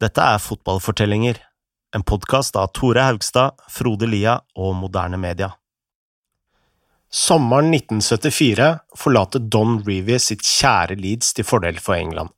Dette 0.00 0.24
er 0.24 0.38
Fotballfortellinger, 0.40 1.36
en 1.92 2.02
podkast 2.08 2.54
av 2.56 2.70
Tore 2.72 3.02
Haugstad, 3.04 3.58
Frode 3.68 4.06
Lia 4.08 4.38
og 4.56 4.72
Moderne 4.78 5.18
Media. 5.20 5.50
Sommeren 7.12 7.68
1974 7.74 8.70
forlater 8.96 9.44
Don 9.52 9.76
Reevy 9.84 10.16
sitt 10.16 10.46
kjære 10.46 10.96
Leeds 11.02 11.34
til 11.36 11.44
fordel 11.44 11.82
for 11.84 11.98
England. 11.98 12.32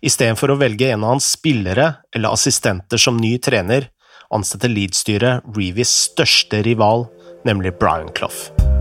Istedenfor 0.00 0.54
å 0.54 0.58
velge 0.62 0.88
en 0.88 1.04
av 1.04 1.18
hans 1.18 1.28
spillere 1.34 1.90
eller 2.16 2.32
assistenter 2.32 3.02
som 3.02 3.20
ny 3.20 3.34
trener, 3.44 3.90
ansetter 4.32 4.72
Leeds-styret 4.72 5.52
Reevys 5.52 5.92
største 6.08 6.64
rival, 6.64 7.10
nemlig 7.44 7.76
Brian 7.76 8.08
Clough. 8.16 8.79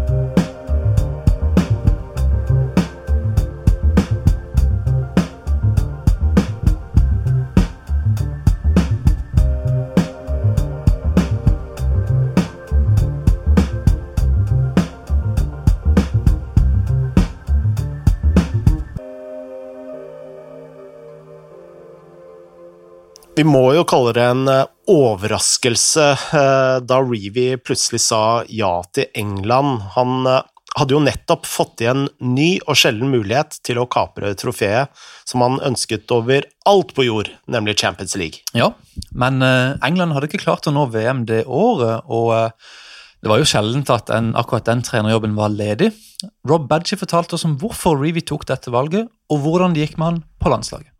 Vi 23.39 23.45
må 23.47 23.69
jo 23.71 23.85
kalle 23.87 24.11
det 24.11 24.23
en 24.27 24.49
eh, 24.51 24.65
overraskelse 24.91 26.07
eh, 26.35 26.79
da 26.83 26.97
Reevy 26.99 27.53
plutselig 27.63 28.01
sa 28.03 28.41
ja 28.51 28.81
til 28.91 29.07
England. 29.15 29.85
Han 29.93 30.27
eh, 30.27 30.41
hadde 30.75 30.97
jo 30.97 30.99
nettopp 31.05 31.47
fått 31.47 31.85
igjen 31.85 32.09
ny 32.19 32.49
og 32.65 32.75
sjelden 32.81 33.13
mulighet 33.13 33.61
til 33.63 33.79
å 33.79 33.87
kapre 33.87 34.33
trofeet 34.35 34.91
som 35.23 35.45
han 35.45 35.55
ønsket 35.69 36.11
over 36.11 36.49
alt 36.67 36.91
på 36.97 37.07
jord, 37.07 37.31
nemlig 37.47 37.77
Champions 37.79 38.17
League. 38.19 38.43
Ja, 38.51 38.73
men 39.15 39.39
England 39.39 40.17
hadde 40.17 40.27
ikke 40.27 40.43
klart 40.43 40.67
å 40.67 40.75
nå 40.75 40.89
VM 40.91 41.23
det 41.29 41.45
året, 41.47 42.11
og 42.11 42.35
det 43.23 43.31
var 43.31 43.39
jo 43.39 43.47
sjeldent 43.47 43.89
at 43.95 44.11
en, 44.13 44.33
akkurat 44.35 44.67
den 44.67 44.83
trenerjobben 44.83 45.39
var 45.39 45.55
ledig. 45.55 45.93
Rob 46.47 46.67
Badgie 46.67 46.99
fortalte 46.99 47.39
oss 47.39 47.47
om 47.47 47.55
hvorfor 47.63 47.97
Reevy 48.03 48.27
tok 48.27 48.49
dette 48.51 48.75
valget, 48.75 49.07
og 49.31 49.43
hvordan 49.47 49.75
det 49.75 49.87
gikk 49.87 49.99
med 49.99 50.11
han 50.11 50.23
på 50.43 50.51
landslaget. 50.51 50.91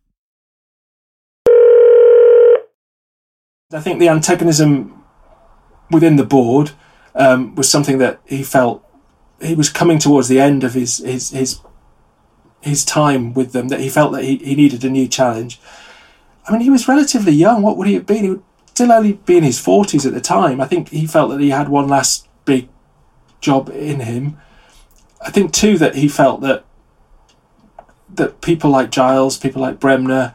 I 3.72 3.81
think 3.81 4.00
the 4.00 4.09
antagonism 4.09 5.03
within 5.92 6.16
the 6.16 6.23
board 6.23 6.72
um, 7.14 7.53
was 7.53 7.70
something 7.70 8.00
that 8.00 8.20
he 8.26 8.42
felt 8.42 8.84
he 9.39 9.53
was 9.53 9.70
coming 9.70 10.00
towards 10.00 10.28
the 10.28 10.39
end 10.39 10.64
of 10.64 10.73
his 10.73 10.98
his 10.98 11.30
his 11.30 11.59
his 12.61 12.84
time 12.84 13.31
with 13.31 13.52
them. 13.52 13.67
That 13.67 13.80
he 13.80 13.88
felt 13.89 14.11
that 14.14 14.23
he, 14.23 14.38
he 14.38 14.56
needed 14.56 14.84
a 14.84 14.89
new 14.89 15.08
challenge. 15.08 15.61
I 16.48 16.52
mean, 16.52 16.61
he 16.61 16.72
was 16.72 16.88
relatively 16.88 17.31
young. 17.31 17.61
What 17.61 17.78
would 17.78 17.86
he 17.86 17.94
have 17.94 18.08
been? 18.08 18.23
He 18.23 18.30
would 18.31 18.44
still 18.66 18.92
only 18.92 19.14
be 19.14 19.38
in 19.38 19.44
his 19.44 19.59
forties 19.59 20.04
at 20.04 20.16
the 20.16 20.22
time. 20.22 20.59
I 20.59 20.66
think 20.66 20.89
he 20.89 21.06
felt 21.06 21.30
that 21.30 21.39
he 21.39 21.52
had 21.52 21.70
one 21.70 21.88
last 21.88 22.28
big 22.45 22.70
job 23.39 23.70
in 23.70 24.00
him. 24.00 24.39
I 25.22 25.30
think 25.30 25.54
too 25.54 25.78
that 25.78 25.94
he 25.94 26.08
felt 26.08 26.42
that 26.42 26.66
that 28.16 28.42
people 28.42 28.72
like 28.72 28.89
Giles, 28.89 29.38
people 29.38 29.61
like 29.61 29.80
Bremner, 29.80 30.33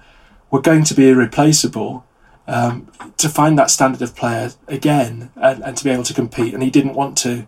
were 0.53 0.61
going 0.61 0.85
to 0.85 0.95
be 0.95 1.09
irreplaceable 1.09 2.04
um, 2.47 2.91
to 3.17 3.29
find 3.29 3.59
that 3.59 3.71
standard 3.71 4.03
of 4.03 4.15
player 4.15 4.53
again 4.69 5.31
and, 5.37 5.63
and 5.63 5.77
to 5.77 5.85
be 5.85 5.91
able 5.91 6.05
to 6.05 6.15
compete. 6.15 6.55
And 6.55 6.63
he 6.63 6.71
didn't 6.71 6.95
want 6.95 7.17
to 7.19 7.47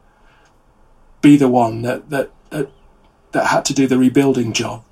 be 1.20 1.36
the 1.36 1.48
one 1.48 1.82
that 1.82 2.10
that 2.10 2.30
that, 2.50 2.70
that 3.32 3.46
had 3.46 3.64
to 3.66 3.74
do 3.74 3.86
the 3.86 3.98
rebuilding 3.98 4.52
job. 4.52 4.84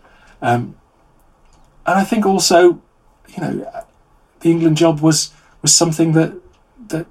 Um, 0.42 0.76
and 1.86 1.98
I 1.98 2.04
think 2.04 2.26
also, 2.26 2.82
you 3.28 3.40
know, 3.40 3.84
the 4.40 4.50
England 4.50 4.76
job 4.76 5.00
was 5.00 5.32
was 5.62 5.74
something 5.74 6.12
that 6.12 6.34
that 6.88 7.06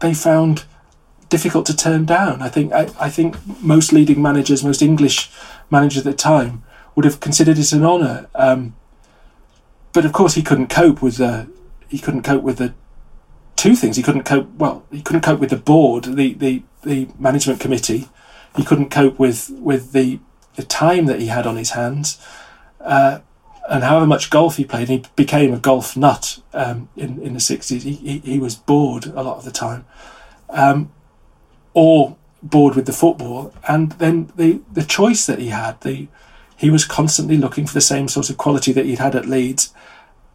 they 0.00 0.14
found 0.14 0.64
difficult 1.28 1.64
to 1.66 1.76
turn 1.76 2.04
down. 2.04 2.42
I 2.42 2.48
think 2.48 2.72
I, 2.72 2.88
I 3.00 3.08
think 3.08 3.36
most 3.62 3.92
leading 3.92 4.20
managers, 4.20 4.64
most 4.64 4.82
English 4.82 5.30
managers 5.70 6.06
at 6.06 6.10
the 6.10 6.16
time, 6.16 6.62
would 6.94 7.04
have 7.04 7.20
considered 7.20 7.58
it 7.58 7.72
an 7.72 7.84
honour. 7.84 8.28
Um, 8.34 8.74
but 9.92 10.04
of 10.04 10.12
course, 10.12 10.34
he 10.34 10.42
couldn't 10.42 10.68
cope 10.68 11.02
with 11.02 11.16
the 11.16 11.48
he 11.92 11.98
couldn't 11.98 12.22
cope 12.22 12.42
with 12.42 12.56
the 12.56 12.72
two 13.54 13.76
things. 13.76 13.96
He 13.96 14.02
couldn't 14.02 14.24
cope 14.24 14.48
well. 14.56 14.84
He 14.90 15.02
couldn't 15.02 15.20
cope 15.20 15.38
with 15.38 15.50
the 15.50 15.56
board, 15.56 16.04
the 16.04 16.32
the, 16.32 16.62
the 16.82 17.08
management 17.18 17.60
committee. 17.60 18.08
He 18.56 18.64
couldn't 18.64 18.90
cope 18.90 19.18
with 19.18 19.50
with 19.50 19.92
the 19.92 20.20
the 20.56 20.62
time 20.64 21.04
that 21.06 21.20
he 21.20 21.26
had 21.26 21.46
on 21.46 21.56
his 21.56 21.70
hands, 21.70 22.18
uh, 22.80 23.20
and 23.68 23.84
however 23.84 24.06
much 24.06 24.30
golf 24.30 24.56
he 24.56 24.64
played, 24.64 24.88
he 24.88 25.04
became 25.16 25.52
a 25.52 25.58
golf 25.58 25.96
nut 25.96 26.40
um, 26.54 26.88
in 26.96 27.20
in 27.22 27.34
the 27.34 27.40
sixties. 27.40 27.82
He, 27.82 27.92
he, 27.92 28.18
he 28.18 28.38
was 28.38 28.54
bored 28.56 29.06
a 29.06 29.22
lot 29.22 29.36
of 29.36 29.44
the 29.44 29.52
time, 29.52 29.84
um, 30.48 30.90
or 31.74 32.16
bored 32.42 32.74
with 32.74 32.86
the 32.86 32.92
football. 32.92 33.52
And 33.68 33.92
then 33.92 34.32
the 34.36 34.62
the 34.72 34.84
choice 34.84 35.26
that 35.26 35.38
he 35.38 35.48
had, 35.48 35.80
the 35.82 36.08
he 36.56 36.70
was 36.70 36.86
constantly 36.86 37.36
looking 37.36 37.66
for 37.66 37.74
the 37.74 37.80
same 37.80 38.08
sort 38.08 38.30
of 38.30 38.36
quality 38.38 38.72
that 38.72 38.86
he'd 38.86 38.98
had 38.98 39.14
at 39.14 39.26
Leeds 39.26 39.74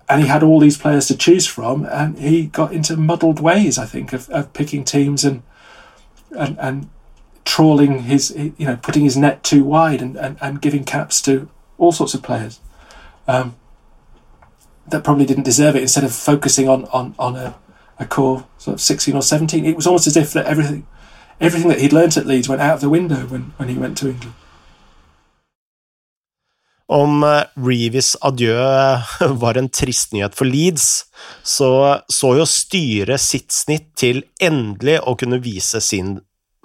and 0.10 0.22
he 0.22 0.28
had 0.28 0.44
all 0.44 0.60
these 0.60 0.78
players 0.78 1.08
to 1.08 1.18
choose 1.18 1.46
from, 1.46 1.86
and 1.86 2.18
he 2.18 2.48
got 2.48 2.72
into 2.72 2.96
muddled 2.96 3.40
ways. 3.40 3.78
I 3.78 3.86
think 3.86 4.14
of, 4.14 4.30
of 4.30 4.54
picking 4.54 4.84
teams 4.84 5.26
and 5.26 5.44
and 6.38 6.58
and 6.60 6.90
trawling 7.44 8.04
his, 8.04 8.34
you 8.36 8.66
know, 8.66 8.78
putting 8.78 9.04
his 9.04 9.16
net 9.16 9.42
too 9.44 9.64
wide 9.64 10.02
and, 10.02 10.18
and, 10.18 10.38
and 10.42 10.62
giving 10.62 10.84
caps 10.84 11.22
to 11.22 11.50
all 11.78 11.92
sorts 11.92 12.14
of 12.14 12.22
players 12.22 12.60
um, 13.28 13.56
that 14.90 15.04
probably 15.04 15.26
didn't 15.26 15.44
deserve 15.44 15.76
it. 15.76 15.82
Instead 15.82 16.04
of 16.04 16.14
focusing 16.14 16.68
on 16.70 16.86
on 16.86 17.16
on 17.18 17.36
a, 17.36 17.56
a 18.00 18.06
core 18.06 18.46
sort 18.58 18.76
of 18.76 18.82
sixteen 18.82 19.16
or 19.16 19.22
seventeen, 19.22 19.66
it 19.66 19.76
was 19.76 19.88
almost 19.88 20.08
as 20.08 20.18
if 20.18 20.34
that 20.34 20.46
everything 20.46 20.86
everything 21.40 21.70
that 21.70 21.80
he'd 21.80 21.94
learnt 21.94 22.18
at 22.18 22.26
Leeds 22.26 22.50
went 22.50 22.62
out 22.62 22.76
of 22.76 22.82
the 22.82 22.90
window 22.90 23.26
when 23.28 23.54
when 23.58 23.70
he 23.70 23.76
went 23.76 23.98
to 23.98 24.10
England. 24.10 24.36
Om 26.88 27.24
eh, 27.28 27.44
Reeves 27.60 28.14
adjø 28.24 28.56
eh, 28.56 29.16
var 29.44 29.60
en 29.60 29.70
trist 29.74 30.14
nyhet 30.16 30.36
for 30.38 30.48
Leeds, 30.48 31.08
så 31.44 31.72
så 32.08 32.34
jo 32.40 32.48
styret 32.48 33.24
sitt 33.24 33.52
snitt 33.52 33.92
til 34.00 34.24
endelig 34.40 35.02
å 35.04 35.18
kunne 35.20 35.42
vise 35.44 35.82
sin 35.84 36.16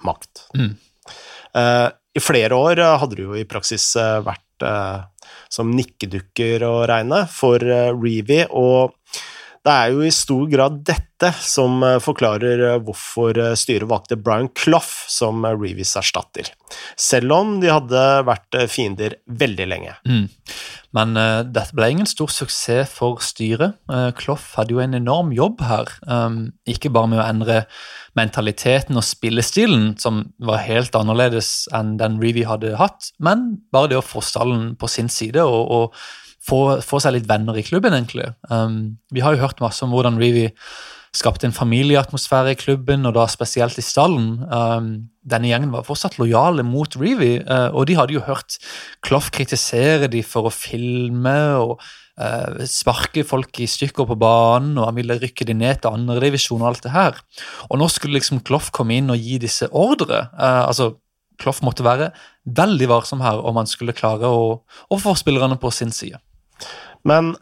makt. 0.03 0.47
Mm. 0.57 0.73
Uh, 1.53 1.89
I 2.17 2.21
flere 2.23 2.57
år 2.57 2.79
hadde 3.01 3.15
det 3.17 3.25
jo 3.27 3.35
i 3.37 3.45
praksis 3.47 3.85
vært 4.25 4.65
uh, 4.65 5.05
som 5.53 5.69
nikkedukker 5.71 6.65
å 6.65 6.73
regne 6.89 7.23
for 7.31 7.61
uh, 7.61 7.93
Reevy, 7.93 8.41
og 8.49 8.95
det 9.63 9.71
er 9.73 9.93
jo 9.93 10.03
i 10.03 10.11
stor 10.11 10.43
grad 10.51 10.81
dette 10.83 11.29
som 11.39 11.83
eh, 11.87 11.99
forklarer 12.03 12.63
eh, 12.67 12.79
hvorfor 12.83 13.37
eh, 13.39 13.55
styret 13.59 13.87
valgte 13.87 14.17
Brian 14.19 14.49
Clough 14.59 15.07
som 15.07 15.45
Reeves 15.47 15.95
erstatter, 15.99 16.49
selv 16.99 17.35
om 17.37 17.57
de 17.63 17.71
hadde 17.71 18.05
vært 18.27 18.59
fiender 18.71 19.17
veldig 19.31 19.67
lenge. 19.71 19.95
Mm. 20.09 20.25
Men 20.93 21.17
uh, 21.17 21.41
dette 21.41 21.73
ble 21.73 21.87
ingen 21.89 22.09
stor 22.09 22.29
suksess 22.29 22.91
for 22.93 23.17
styret. 23.25 23.79
Uh, 23.89 24.11
Clough 24.13 24.53
hadde 24.59 24.75
jo 24.75 24.81
en 24.83 24.93
enorm 24.93 25.31
jobb 25.33 25.63
her. 25.65 25.89
Um, 26.05 26.51
ikke 26.69 26.91
bare 26.93 27.09
med 27.09 27.21
å 27.21 27.25
endre 27.25 27.63
mentaliteten 28.13 28.99
og 28.99 29.05
spillestilen, 29.07 29.95
som 29.97 30.21
var 30.37 30.61
helt 30.67 30.93
annerledes 30.97 31.65
enn 31.73 31.95
den 31.97 32.19
Reevy 32.21 32.45
hadde 32.45 32.75
hatt, 32.77 33.09
men 33.17 33.63
bare 33.73 33.89
det 33.95 34.03
å 34.03 34.05
få 34.05 34.21
stallen 34.21 34.75
på 34.77 34.91
sin 34.91 35.09
side 35.09 35.41
og, 35.41 35.63
og 35.73 36.03
få, 36.43 36.63
få, 36.83 36.99
seg 37.03 37.17
litt 37.17 37.29
venner 37.29 37.57
i 37.57 37.63
klubben, 37.65 37.95
egentlig. 37.95 38.33
Um, 38.51 38.97
vi 39.13 39.23
har 39.23 39.35
jo 39.35 39.43
hørt 39.45 39.63
masse 39.63 39.83
om 39.85 39.93
hvordan 39.95 40.19
Reevy 40.21 40.49
skapte 41.13 41.45
en 41.45 41.53
familieatmosfære 41.53 42.55
i 42.55 42.57
klubben, 42.57 43.05
og 43.05 43.13
da 43.15 43.27
spesielt 43.29 43.77
i 43.77 43.85
stallen. 43.85 44.41
Um, 44.49 44.87
denne 45.29 45.51
gjengen 45.51 45.73
var 45.73 45.85
fortsatt 45.85 46.17
lojale 46.17 46.65
mot 46.65 46.97
Reevy, 46.97 47.35
uh, 47.45 47.69
og 47.71 47.85
de 47.87 47.97
hadde 47.99 48.15
jo 48.17 48.23
hørt 48.25 48.57
Clough 49.05 49.29
kritisere 49.33 50.09
de 50.11 50.23
for 50.25 50.49
å 50.49 50.53
filme 50.53 51.35
og 51.61 51.75
uh, 51.77 52.65
sparke 52.69 53.23
folk 53.29 53.61
i 53.61 53.69
stykker 53.69 54.09
på 54.09 54.17
banen, 54.19 54.73
og 54.79 54.89
han 54.89 54.97
ville 54.97 55.19
rykke 55.21 55.47
de 55.47 55.57
ned 55.59 55.83
til 55.83 55.93
andredivisjon 55.93 56.65
og 56.65 56.71
alt 56.73 56.83
det 56.87 56.95
her. 56.97 57.21
Og 57.69 57.79
nå 57.79 57.91
skulle 57.93 58.17
liksom 58.17 58.41
Clough 58.41 58.73
komme 58.73 58.97
inn 58.97 59.13
og 59.13 59.21
gi 59.21 59.37
disse 59.45 59.69
ordre. 59.69 60.25
Uh, 60.33 60.65
altså 60.65 60.95
Clough 61.41 61.61
måtte 61.65 61.85
være 61.85 62.11
veldig 62.57 62.89
varsom 62.89 63.21
her 63.21 63.41
om 63.45 63.61
han 63.61 63.69
skulle 63.69 63.95
klare 63.95 64.29
å, 64.29 64.61
å 64.65 65.01
få 65.01 65.13
spillerne 65.19 65.61
på 65.61 65.71
sin 65.73 65.93
side. 65.93 66.17
Men 67.07 67.33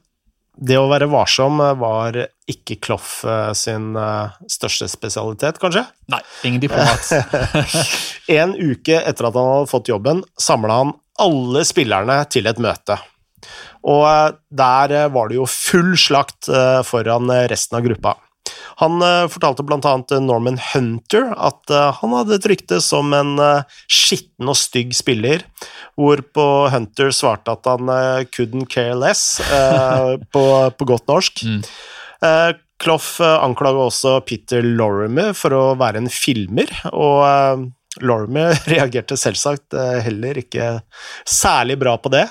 det 0.61 0.77
å 0.77 0.89
være 0.91 1.09
varsom 1.09 1.61
var 1.79 2.17
ikke 2.51 2.77
Kloff 2.83 3.21
eh, 3.25 3.51
sin 3.57 3.95
eh, 3.97 4.33
største 4.51 4.89
spesialitet, 4.91 5.57
kanskje? 5.61 5.85
Nei, 6.11 6.19
ingen 6.45 6.61
diplomat. 6.61 7.07
en 8.41 8.53
uke 8.57 8.99
etter 8.99 9.29
at 9.29 9.39
han 9.39 9.49
hadde 9.55 9.71
fått 9.71 9.89
jobben, 9.89 10.21
samla 10.37 10.81
han 10.83 10.93
alle 11.21 11.63
spillerne 11.67 12.19
til 12.31 12.49
et 12.51 12.61
møte. 12.61 12.99
Og 13.89 14.05
eh, 14.09 14.27
der 14.53 14.97
var 15.15 15.31
det 15.31 15.39
jo 15.39 15.47
full 15.49 15.95
slakt 15.97 16.51
foran 16.85 17.31
resten 17.49 17.79
av 17.79 17.87
gruppa. 17.87 18.17
Han 18.81 19.01
uh, 19.03 19.29
fortalte 19.31 19.65
blant 19.67 19.85
annet 19.85 20.13
Norman 20.23 20.57
Hunter 20.71 21.31
at 21.35 21.73
uh, 21.73 21.91
han 21.99 22.15
hadde 22.17 22.38
et 22.39 22.47
rykte 22.49 22.79
som 22.83 23.13
en 23.15 23.35
skitten 23.91 24.49
og 24.49 24.57
stygg 24.57 24.95
spiller, 24.97 25.45
hvorpå 25.99 26.47
Hunter 26.73 27.13
svarte 27.15 27.53
at 27.53 27.69
han 27.69 27.91
couldn't 28.33 28.69
care 28.71 28.97
less, 28.97 29.41
på, 30.33 30.45
på, 30.77 30.88
godt 30.89 31.07
norsk. 31.11 31.43
Mm. 31.45 31.61
Clough 32.81 33.21
anklaga 33.21 33.85
også 33.85 34.15
Peter 34.25 34.65
Lorimer 34.65 35.35
for 35.37 35.53
å 35.53 35.63
være 35.79 36.01
en 36.01 36.09
filmer, 36.11 36.71
og 36.89 37.69
Lorimer 38.06 38.56
reagerte 38.71 39.18
selvsagt 39.19 39.77
heller 40.06 40.39
ikke 40.42 40.74
særlig 41.27 41.80
bra 41.81 41.98
på 42.01 42.12
det. 42.13 42.27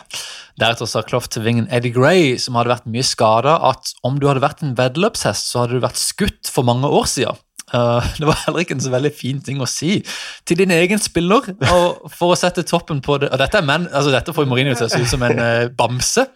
Deretter 0.61 0.89
sa 0.91 1.03
Clough 1.07 1.29
til 1.33 1.45
vingen 1.47 1.69
Eddie 1.73 1.95
Gray, 1.95 2.35
som 2.43 2.59
hadde 2.59 2.75
vært 2.75 2.89
mye 2.91 3.07
skada, 3.07 3.57
at 3.71 3.95
om 4.07 4.19
du 4.21 4.27
hadde 4.29 4.45
vært 4.45 4.65
en 4.67 4.75
veddeløpshest, 4.77 5.49
så 5.49 5.63
hadde 5.63 5.79
du 5.79 5.85
vært 5.87 6.01
skutt 6.01 6.51
for 6.53 6.69
mange 6.69 6.91
år 6.91 7.09
siden. 7.09 7.41
Uh, 7.71 8.03
det 8.19 8.27
var 8.27 8.39
heller 8.45 8.65
ikke 8.65 8.75
en 8.75 8.83
så 8.83 8.91
veldig 8.91 9.13
fin 9.15 9.39
ting 9.45 9.61
å 9.63 9.69
si 9.71 10.01
til 10.49 10.59
din 10.59 10.73
egen 10.75 11.01
spiller. 11.03 11.53
og 11.71 12.11
For 12.11 12.35
å 12.35 12.39
sette 12.39 12.65
toppen 12.67 13.03
på 13.05 13.21
det 13.23 13.31
og 13.31 13.39
Dette 13.41 13.61
er 13.61 13.67
menn, 13.67 13.87
altså 13.87 14.13
dette 14.15 14.35
får 14.35 14.49
Mourinho 14.51 14.75
til 14.75 14.89
å 14.89 14.91
se 14.91 15.03
ut 15.03 15.11
som 15.11 15.25
en 15.27 15.39
uh, 15.41 15.71
bamse. 15.71 16.27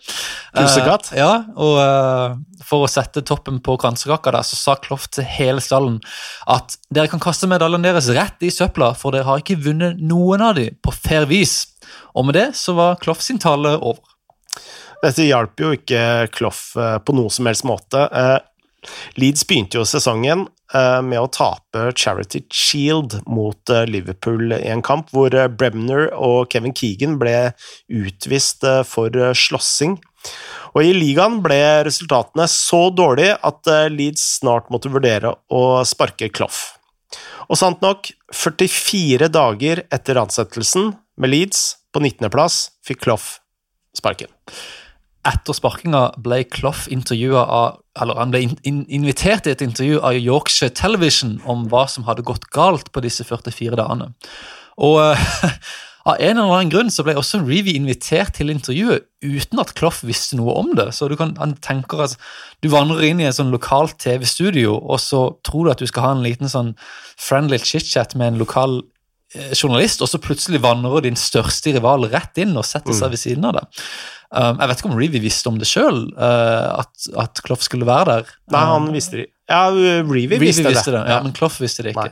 Uh, 0.54 0.70
ja, 1.18 1.30
og 1.58 1.78
For 2.62 2.84
å 2.84 2.90
sette 2.90 3.24
toppen 3.26 3.56
på 3.64 3.74
kransekaka 3.82 4.30
der, 4.36 4.46
så 4.46 4.54
sa 4.54 4.76
Kloff 4.78 5.08
til 5.10 5.26
hele 5.26 5.58
stallen 5.58 5.96
at 6.46 6.76
dere 6.94 7.10
kan 7.10 7.18
kaste 7.18 7.48
medaljene 7.50 7.88
deres 7.88 8.06
rett 8.14 8.46
i 8.46 8.52
søpla, 8.54 8.92
for 8.94 9.16
dere 9.16 9.26
har 9.26 9.42
ikke 9.42 9.58
vunnet 9.64 9.98
noen 9.98 10.44
av 10.46 10.54
dem 10.60 10.78
på 10.78 10.94
fair 10.94 11.26
vis. 11.26 11.56
Og 12.14 12.28
med 12.28 12.38
det 12.38 12.46
så 12.54 12.76
var 12.78 13.00
Kloff 13.02 13.24
sin 13.26 13.42
tale 13.42 13.74
over. 13.80 13.98
Dette 15.02 15.26
hjalp 15.26 15.58
jo 15.58 15.74
ikke 15.74 16.30
Kloff 16.38 16.68
på 16.78 17.18
noe 17.18 17.34
som 17.34 17.50
helst 17.50 17.66
måte. 17.66 18.06
Leeds 19.20 19.44
begynte 19.48 19.78
jo 19.78 19.86
sesongen 19.88 20.46
eh, 20.74 21.00
med 21.04 21.20
å 21.20 21.30
tape 21.32 21.90
Charity 21.98 22.44
Shield 22.52 23.18
mot 23.30 23.72
eh, 23.72 23.86
Liverpool 23.90 24.54
i 24.56 24.70
en 24.72 24.84
kamp 24.84 25.12
hvor 25.14 25.34
eh, 25.34 25.50
Bremner 25.50 26.10
og 26.14 26.52
Kevin 26.52 26.74
Keegan 26.76 27.18
ble 27.20 27.54
utvist 27.88 28.66
for 28.88 29.14
slåssing. 29.36 29.98
Og 30.74 30.80
I 30.82 30.94
ligaen 30.96 31.40
ble 31.44 31.60
resultatene 31.86 32.46
så 32.50 32.88
dårlige 32.90 33.36
at 33.44 33.68
Leeds 33.92 34.24
snart 34.40 34.70
måtte 34.72 34.90
vurdere 34.92 35.34
å 35.52 35.64
sparke 35.86 36.30
Clough. 36.32 36.62
Og 37.52 37.60
sant 37.60 37.84
nok, 37.84 38.08
44 38.32 39.28
dager 39.30 39.84
etter 39.92 40.18
ansettelsen 40.18 40.94
med 41.20 41.30
Leeds 41.30 41.66
på 41.94 42.02
19.-plass 42.02 42.64
fikk 42.86 43.04
Clough 43.04 43.36
sparken 43.94 44.32
etter 45.28 45.56
sparkinga 45.56 46.02
ble 46.22 46.42
Clough 46.52 46.86
av 46.88 47.80
eller 47.94 48.18
Han 48.18 48.32
ble 48.34 48.42
in 48.66 48.84
invitert 48.90 49.46
i 49.46 49.54
et 49.54 49.62
intervju 49.62 50.00
av 50.02 50.18
Yorkshire 50.18 50.74
Television 50.74 51.40
om 51.46 51.68
hva 51.70 51.86
som 51.86 52.06
hadde 52.08 52.26
gått 52.26 52.48
galt 52.50 52.90
på 52.92 53.02
disse 53.04 53.24
44 53.24 53.78
dagene. 53.78 54.10
Og 54.82 54.98
uh, 54.98 55.50
av 56.10 56.18
en 56.18 56.36
eller 56.36 56.50
annen 56.56 56.72
grunn 56.72 56.90
så 56.92 57.04
ble 57.06 57.14
også 57.16 57.40
Reevy 57.46 57.76
invitert 57.78 58.34
til 58.36 58.50
intervjuet 58.52 59.06
uten 59.24 59.62
at 59.62 59.72
Clough 59.78 60.02
visste 60.04 60.36
noe 60.40 60.56
om 60.58 60.72
det. 60.76 60.90
Så 60.96 61.08
du 61.08 61.14
kan 61.20 61.36
han 61.38 61.54
tenker 61.64 62.02
at 62.08 62.16
du 62.64 62.68
vandrer 62.72 63.06
inn 63.08 63.22
i 63.22 63.28
et 63.28 63.38
sånn 63.38 63.54
lokalt 63.54 63.96
TV-studio, 64.02 64.74
og 64.74 64.98
så 65.00 65.28
tror 65.46 65.64
du 65.64 65.74
at 65.76 65.84
du 65.84 65.88
skal 65.88 66.08
ha 66.08 66.16
en 66.16 66.26
liten 66.26 66.50
sånn 66.50 66.74
friendly 67.14 67.60
chit-chat 67.62 68.18
med 68.18 68.34
en 68.34 68.42
lokal 68.42 68.80
eh, 69.36 69.54
journalist, 69.54 70.02
og 70.02 70.10
så 70.10 70.20
plutselig 70.20 70.60
vandrer 70.66 71.06
din 71.06 71.18
største 71.20 71.72
rival 71.78 72.10
rett 72.12 72.42
inn 72.42 72.52
og 72.58 72.66
setter 72.68 72.92
seg 72.92 73.08
mm. 73.08 73.14
ved 73.14 73.22
siden 73.22 73.48
av 73.48 73.58
deg. 73.62 73.86
Um, 74.34 74.58
jeg 74.58 74.70
vet 74.70 74.80
ikke 74.80 74.90
om 74.90 74.96
Reevy 74.98 75.20
visste 75.22 75.50
om 75.50 75.58
det 75.60 75.68
sjøl, 75.70 76.00
uh, 76.18 76.80
at, 76.82 77.06
at 77.22 77.42
Clough 77.46 77.62
skulle 77.62 77.86
være 77.86 78.06
der. 78.10 78.32
Nei, 78.50 78.64
han 78.72 78.88
um, 78.88 78.94
visste 78.94 79.20
det. 79.20 79.28
Ja, 79.50 79.68
Reevy 79.70 80.40
visste, 80.40 80.64
visste, 80.66 80.94
det. 80.94 81.04
Ja, 81.10 81.20
Men 81.22 81.34
Clough 81.36 81.60
visste 81.62 81.84
det 81.86 81.92
ikke. 81.94 82.10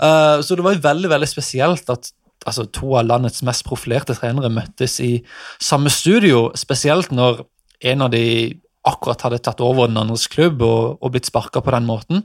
Uh, 0.00 0.38
så 0.46 0.56
det 0.56 0.64
var 0.64 0.80
veldig 0.88 1.10
veldig 1.12 1.28
spesielt 1.28 1.92
at 1.92 2.12
altså, 2.46 2.64
to 2.72 2.94
av 2.96 3.08
landets 3.08 3.42
mest 3.46 3.66
profilerte 3.68 4.16
trenere 4.16 4.50
møttes 4.52 4.96
i 5.04 5.12
samme 5.60 5.92
studio, 5.92 6.48
spesielt 6.56 7.12
når 7.12 7.44
en 7.92 8.06
av 8.06 8.14
de 8.14 8.24
akkurat 8.86 9.22
hadde 9.26 9.40
tatt 9.42 9.60
over 9.64 9.88
den 9.90 9.98
andres 10.00 10.28
klubb 10.30 10.62
og, 10.64 10.98
og 11.02 11.12
blitt 11.12 11.28
sparka 11.28 11.60
på 11.64 11.72
den 11.74 11.86
måten. 11.88 12.22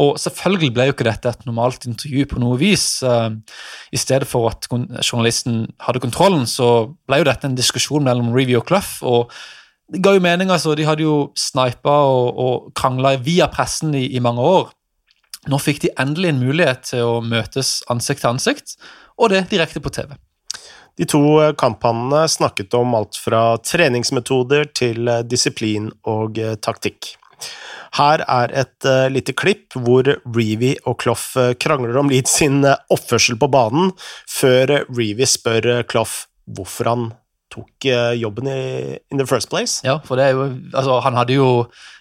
Og 0.00 0.16
selvfølgelig 0.20 0.72
ble 0.74 0.86
jo 0.88 0.96
ikke 0.96 1.06
dette 1.06 1.30
et 1.30 1.46
normalt 1.46 1.86
intervju 1.88 2.26
på 2.30 2.42
noe 2.42 2.58
vis. 2.60 2.86
Uh, 3.04 3.36
I 3.92 4.00
stedet 4.00 4.28
for 4.28 4.50
at 4.50 4.68
journalisten 4.70 5.66
hadde 5.84 6.02
kontrollen, 6.02 6.46
så 6.48 6.92
ble 7.08 7.22
jo 7.22 7.28
dette 7.28 7.48
en 7.48 7.58
diskusjon 7.58 8.06
mellom 8.08 8.32
Review 8.34 8.62
og 8.62 8.68
Clough. 8.70 8.94
og 9.02 9.34
det 9.92 10.00
ga 10.00 10.14
jo 10.16 10.22
mening, 10.24 10.48
altså. 10.48 10.72
De 10.74 10.86
hadde 10.88 11.04
jo 11.04 11.32
snipa 11.36 11.92
og, 12.08 12.38
og 12.40 12.70
krangla 12.78 13.16
via 13.20 13.50
pressen 13.52 13.92
i, 13.98 14.06
i 14.16 14.22
mange 14.24 14.40
år. 14.40 14.70
Nå 15.52 15.58
fikk 15.58 15.82
de 15.82 15.90
endelig 16.00 16.30
en 16.30 16.40
mulighet 16.40 16.84
til 16.92 17.04
å 17.04 17.16
møtes 17.20 17.80
ansikt 17.92 18.22
til 18.22 18.30
ansikt, 18.30 18.76
og 19.18 19.34
det 19.34 19.48
direkte 19.50 19.82
på 19.82 19.92
TV. 19.92 20.14
De 20.98 21.06
to 21.08 21.22
kamphannene 21.58 22.26
snakket 22.28 22.74
om 22.76 22.94
alt 22.98 23.16
fra 23.20 23.56
treningsmetoder 23.64 24.68
til 24.76 25.08
eh, 25.08 25.24
disiplin 25.24 25.90
og 26.08 26.40
eh, 26.40 26.56
taktikk. 26.60 27.14
Her 27.96 28.22
er 28.24 28.52
et 28.56 28.86
lite 29.12 29.34
klipp 29.36 29.74
hvor 29.76 30.06
Reevy 30.06 30.70
og 30.88 30.94
Clough 31.02 31.56
krangler 31.60 31.98
om 32.00 32.08
Leeds 32.08 32.38
sin 32.38 32.62
oppførsel 32.64 33.36
på 33.36 33.50
banen, 33.52 33.90
før 34.30 34.86
Reevy 34.86 35.26
spør 35.28 35.82
Clough 35.90 36.22
hvorfor 36.56 36.88
han 36.88 37.04
tok 37.52 37.90
jobben 38.16 38.48
i 38.48 38.62
in 39.12 39.20
the 39.20 39.26
first 39.28 39.50
place. 39.52 39.84
Ja, 39.84 39.98
for 40.06 40.16
det 40.16 40.30
er 40.30 40.38
jo 40.38 40.46
Altså, 40.72 41.02
han 41.04 41.20
hadde 41.20 41.36
jo 41.36 41.50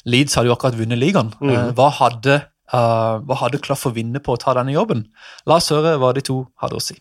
Leeds 0.08 0.38
hadde 0.40 0.48
jo 0.48 0.56
akkurat 0.56 0.80
vunnet 0.80 1.02
ligaen. 1.02 1.34
Mm. 1.44 1.74
Hva 1.76 1.90
hadde, 1.98 2.40
uh, 2.72 3.20
hva 3.28 3.42
hadde 3.44 3.60
Clough 3.60 3.90
å 3.90 3.96
vinne 3.98 4.24
på 4.24 4.38
å 4.38 4.40
ta 4.40 4.56
denne 4.56 4.72
jobben? 4.72 5.10
La 5.44 5.60
oss 5.60 5.74
høre 5.76 5.98
hva 6.00 6.14
de 6.16 6.24
to 6.24 6.46
hadde 6.64 6.80
å 6.80 6.86
si. 6.88 6.96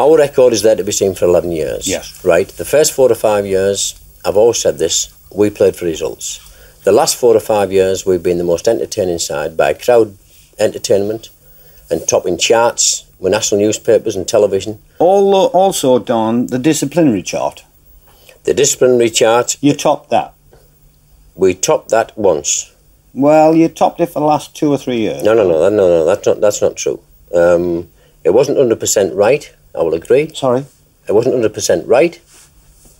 Our 0.00 0.16
record 0.16 0.54
is 0.54 0.62
there 0.62 0.76
to 0.76 0.82
be 0.82 0.92
seen 0.92 1.14
for 1.14 1.26
11 1.26 1.52
years. 1.52 1.86
Yes. 1.86 2.24
Right? 2.24 2.48
The 2.48 2.64
first 2.64 2.94
four 2.94 3.12
or 3.12 3.14
five 3.14 3.44
years, 3.44 4.00
I've 4.24 4.38
always 4.38 4.56
said 4.56 4.78
this, 4.78 5.12
we 5.30 5.50
played 5.50 5.76
for 5.76 5.84
results. 5.84 6.40
The 6.84 6.92
last 6.92 7.16
four 7.16 7.36
or 7.36 7.40
five 7.40 7.70
years, 7.70 8.06
we've 8.06 8.22
been 8.22 8.38
the 8.38 8.44
most 8.44 8.66
entertaining 8.66 9.18
side 9.18 9.58
by 9.58 9.74
crowd 9.74 10.16
entertainment 10.58 11.28
and 11.90 12.08
topping 12.08 12.38
charts 12.38 13.10
with 13.18 13.32
national 13.32 13.60
newspapers 13.60 14.16
and 14.16 14.26
television. 14.26 14.80
All, 14.98 15.34
also, 15.48 15.98
Don, 15.98 16.46
the 16.46 16.58
disciplinary 16.58 17.22
chart. 17.22 17.62
The 18.44 18.54
disciplinary 18.54 19.10
chart. 19.10 19.58
You 19.60 19.74
topped 19.74 20.08
that. 20.08 20.32
We 21.34 21.52
topped 21.52 21.90
that 21.90 22.16
once. 22.16 22.74
Well, 23.12 23.54
you 23.54 23.68
topped 23.68 24.00
it 24.00 24.06
for 24.06 24.20
the 24.20 24.26
last 24.26 24.56
two 24.56 24.72
or 24.72 24.78
three 24.78 25.00
years. 25.00 25.22
No, 25.22 25.34
no, 25.34 25.46
no, 25.46 25.68
no, 25.68 25.76
no. 25.76 26.04
That's 26.06 26.26
not. 26.26 26.40
That's 26.40 26.62
not 26.62 26.76
true. 26.76 27.02
Um, 27.34 27.90
it 28.24 28.30
wasn't 28.30 28.56
hundred 28.56 28.80
percent 28.80 29.14
right. 29.14 29.54
I 29.74 29.82
will 29.82 29.94
agree. 29.94 30.34
Sorry? 30.34 30.64
I 31.08 31.12
wasn't 31.12 31.36
100% 31.36 31.84
right, 31.86 32.20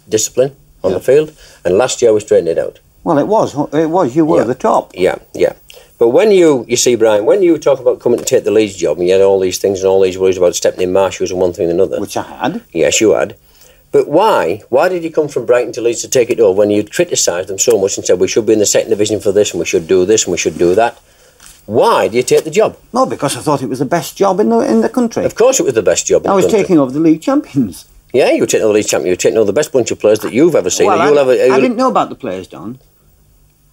discipline 0.09 0.57
on 0.83 0.93
yeah. 0.93 0.99
the 0.99 1.05
field, 1.05 1.37
and 1.65 1.77
last 1.77 2.03
year 2.03 2.13
we 2.13 2.21
straightened 2.21 2.49
it 2.49 2.59
out. 2.59 2.81
Well, 3.05 3.19
it 3.19 3.27
was. 3.27 3.55
It 3.73 3.89
was. 3.91 4.15
You 4.15 4.25
were 4.27 4.39
yeah. 4.39 4.45
the 4.45 4.55
top. 4.55 4.93
Yeah, 4.95 5.19
yeah. 5.35 5.55
But 5.99 6.09
when 6.09 6.31
you, 6.31 6.65
you 6.69 6.77
see, 6.77 6.97
Brian, 6.97 7.27
when 7.27 7.43
you 7.43 7.59
talk 7.59 7.79
about 7.79 8.01
coming 8.01 8.19
to 8.19 8.25
take 8.25 8.45
the 8.45 8.51
Leeds 8.51 8.77
job 8.77 8.99
and 8.99 9.07
you 9.07 9.13
had 9.13 9.23
all 9.23 9.41
these 9.41 9.59
things 9.59 9.81
and 9.81 9.89
all 9.89 10.01
these 10.01 10.19
worries 10.19 10.39
about 10.39 10.55
stepping 10.55 10.83
in 10.83 10.93
my 10.93 11.11
shoes 11.11 11.31
and 11.31 11.41
one 11.41 11.53
thing 11.53 11.71
and 11.71 11.79
another. 11.79 12.01
Which 12.01 12.17
I 12.17 12.23
had. 12.23 12.63
Yes, 12.73 13.01
you 13.01 13.13
had. 13.13 13.37
But 13.93 14.09
why? 14.09 14.63
Why 14.69 14.89
did 14.89 15.03
you 15.03 15.11
come 15.11 15.29
from 15.29 15.47
Brighton 15.47 15.73
to 15.73 15.81
Leeds 15.81 16.03
to 16.03 16.09
take 16.09 16.31
it 16.31 16.41
over 16.41 16.59
when 16.59 16.71
you'd 16.71 16.93
criticised 16.93 17.49
them 17.49 17.59
so 17.59 17.79
much 17.79 17.97
and 17.97 18.07
said 18.07 18.21
we 18.21 18.29
should 18.29 18.47
be 18.47 18.53
in 18.53 18.61
the 18.61 18.67
second 18.67 18.91
division 18.91 19.21
for 19.21 19.33
this 19.33 19.51
and 19.51 19.59
we 19.59 19.67
should 19.67 19.89
do 19.89 20.05
this 20.05 20.25
and 20.25 20.33
we 20.33 20.39
should 20.39 20.59
do 20.59 20.75
that? 20.75 20.99
Why 21.67 22.09
do 22.09 22.17
you 22.17 22.23
take 22.23 22.45
the 22.45 22.51
job? 22.51 22.77
No, 22.93 23.07
because 23.07 23.37
I 23.37 23.41
thought 23.41 23.63
it 23.63 23.69
was 23.69 23.79
the 23.79 23.85
best 23.85 24.17
job 24.17 24.41
in 24.41 24.49
the 24.49 24.59
in 24.61 24.81
the 24.81 24.89
country. 24.89 25.25
Of 25.25 25.35
course, 25.35 25.61
it 25.61 25.65
was 25.65 25.75
the 25.75 25.83
best 25.83 26.07
job. 26.07 26.27
I 26.27 26.35
was 26.35 26.45
country. 26.45 26.61
taking 26.61 26.79
over 26.79 26.91
the 26.91 27.01
league 27.01 27.23
champions. 27.23 27.87
Yeah, 28.13 28.31
you 28.33 28.41
were 28.41 28.47
taking 28.47 28.65
over 28.65 28.73
the 28.73 28.79
league 28.79 28.89
champions. 28.89 29.07
You 29.07 29.13
were 29.13 29.25
taking 29.25 29.39
over 29.39 29.47
the 29.47 29.53
best 29.53 29.73
bunch 29.73 29.91
of 29.91 30.01
players 30.01 30.19
that 30.21 30.33
you've 30.33 30.57
ever 30.57 30.71
seen. 30.71 30.89
Well, 30.89 31.01
I, 31.01 31.21
ever, 31.21 31.33
I 31.55 31.61
didn't 31.61 31.77
know 31.77 31.91
about 31.91 32.09
the 32.09 32.17
players, 32.17 32.49
Don. 32.49 32.79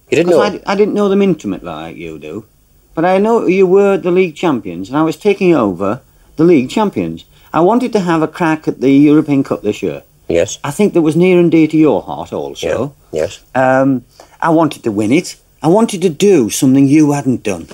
You 0.09 0.15
didn't 0.15 0.29
know? 0.29 0.41
I, 0.41 0.61
I 0.65 0.75
didn't 0.75 0.93
know 0.93 1.09
them 1.09 1.21
intimately 1.21 1.67
like 1.67 1.97
you 1.97 2.19
do. 2.19 2.45
But 2.93 3.05
I 3.05 3.17
know 3.17 3.45
you 3.45 3.67
were 3.67 3.97
the 3.97 4.11
league 4.11 4.35
champions, 4.35 4.89
and 4.89 4.97
I 4.97 5.03
was 5.03 5.17
taking 5.17 5.53
over 5.53 6.01
the 6.35 6.43
league 6.43 6.69
champions. 6.69 7.25
I 7.53 7.61
wanted 7.61 7.91
to 7.93 7.99
have 7.99 8.21
a 8.21 8.27
crack 8.27 8.67
at 8.67 8.81
the 8.81 8.91
European 8.91 9.43
Cup 9.43 9.61
this 9.61 9.81
year. 9.81 10.03
Yes. 10.27 10.59
I 10.63 10.71
think 10.71 10.93
that 10.93 11.01
was 11.01 11.15
near 11.15 11.39
and 11.39 11.51
dear 11.51 11.67
to 11.67 11.77
your 11.77 12.01
heart 12.01 12.33
also. 12.33 12.95
Yeah. 13.11 13.21
Yes. 13.21 13.43
Um, 13.55 14.05
I 14.41 14.49
wanted 14.49 14.83
to 14.83 14.91
win 14.91 15.11
it. 15.11 15.39
I 15.67 15.69
wanted 15.69 16.01
to 16.03 16.09
do 16.09 16.49
something 16.49 16.87
you 16.87 17.11
hadn't 17.11 17.43
done. 17.43 17.67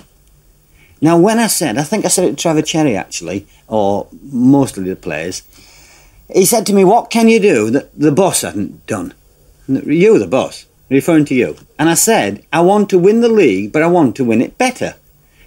Now, 1.00 1.16
when 1.16 1.38
I 1.38 1.46
said, 1.46 1.78
I 1.78 1.84
think 1.84 2.06
I 2.06 2.08
said 2.08 2.26
it 2.26 2.32
to 2.32 2.36
Trevor 2.36 2.64
Cherry 2.64 2.98
actually, 2.98 3.46
or 3.68 4.08
mostly 4.24 4.90
the 4.90 4.96
players, 4.96 5.44
he 6.34 6.44
said 6.44 6.66
to 6.66 6.74
me, 6.74 6.84
What 6.84 7.12
can 7.12 7.30
you 7.30 7.40
do 7.40 7.70
that 7.70 7.94
the 7.94 8.12
boss 8.12 8.42
hadn't 8.42 8.88
done? 8.88 9.14
You, 9.68 10.18
the 10.18 10.26
boss, 10.26 10.66
referring 10.90 11.26
to 11.26 11.36
you. 11.36 11.56
And 11.78 11.88
I 11.88 11.94
said, 11.94 12.44
I 12.52 12.62
want 12.62 12.90
to 12.90 12.98
win 12.98 13.22
the 13.22 13.30
league, 13.30 13.72
but 13.72 13.84
I 13.84 13.88
want 13.88 14.16
to 14.16 14.26
win 14.26 14.42
it 14.42 14.58
better. 14.58 14.96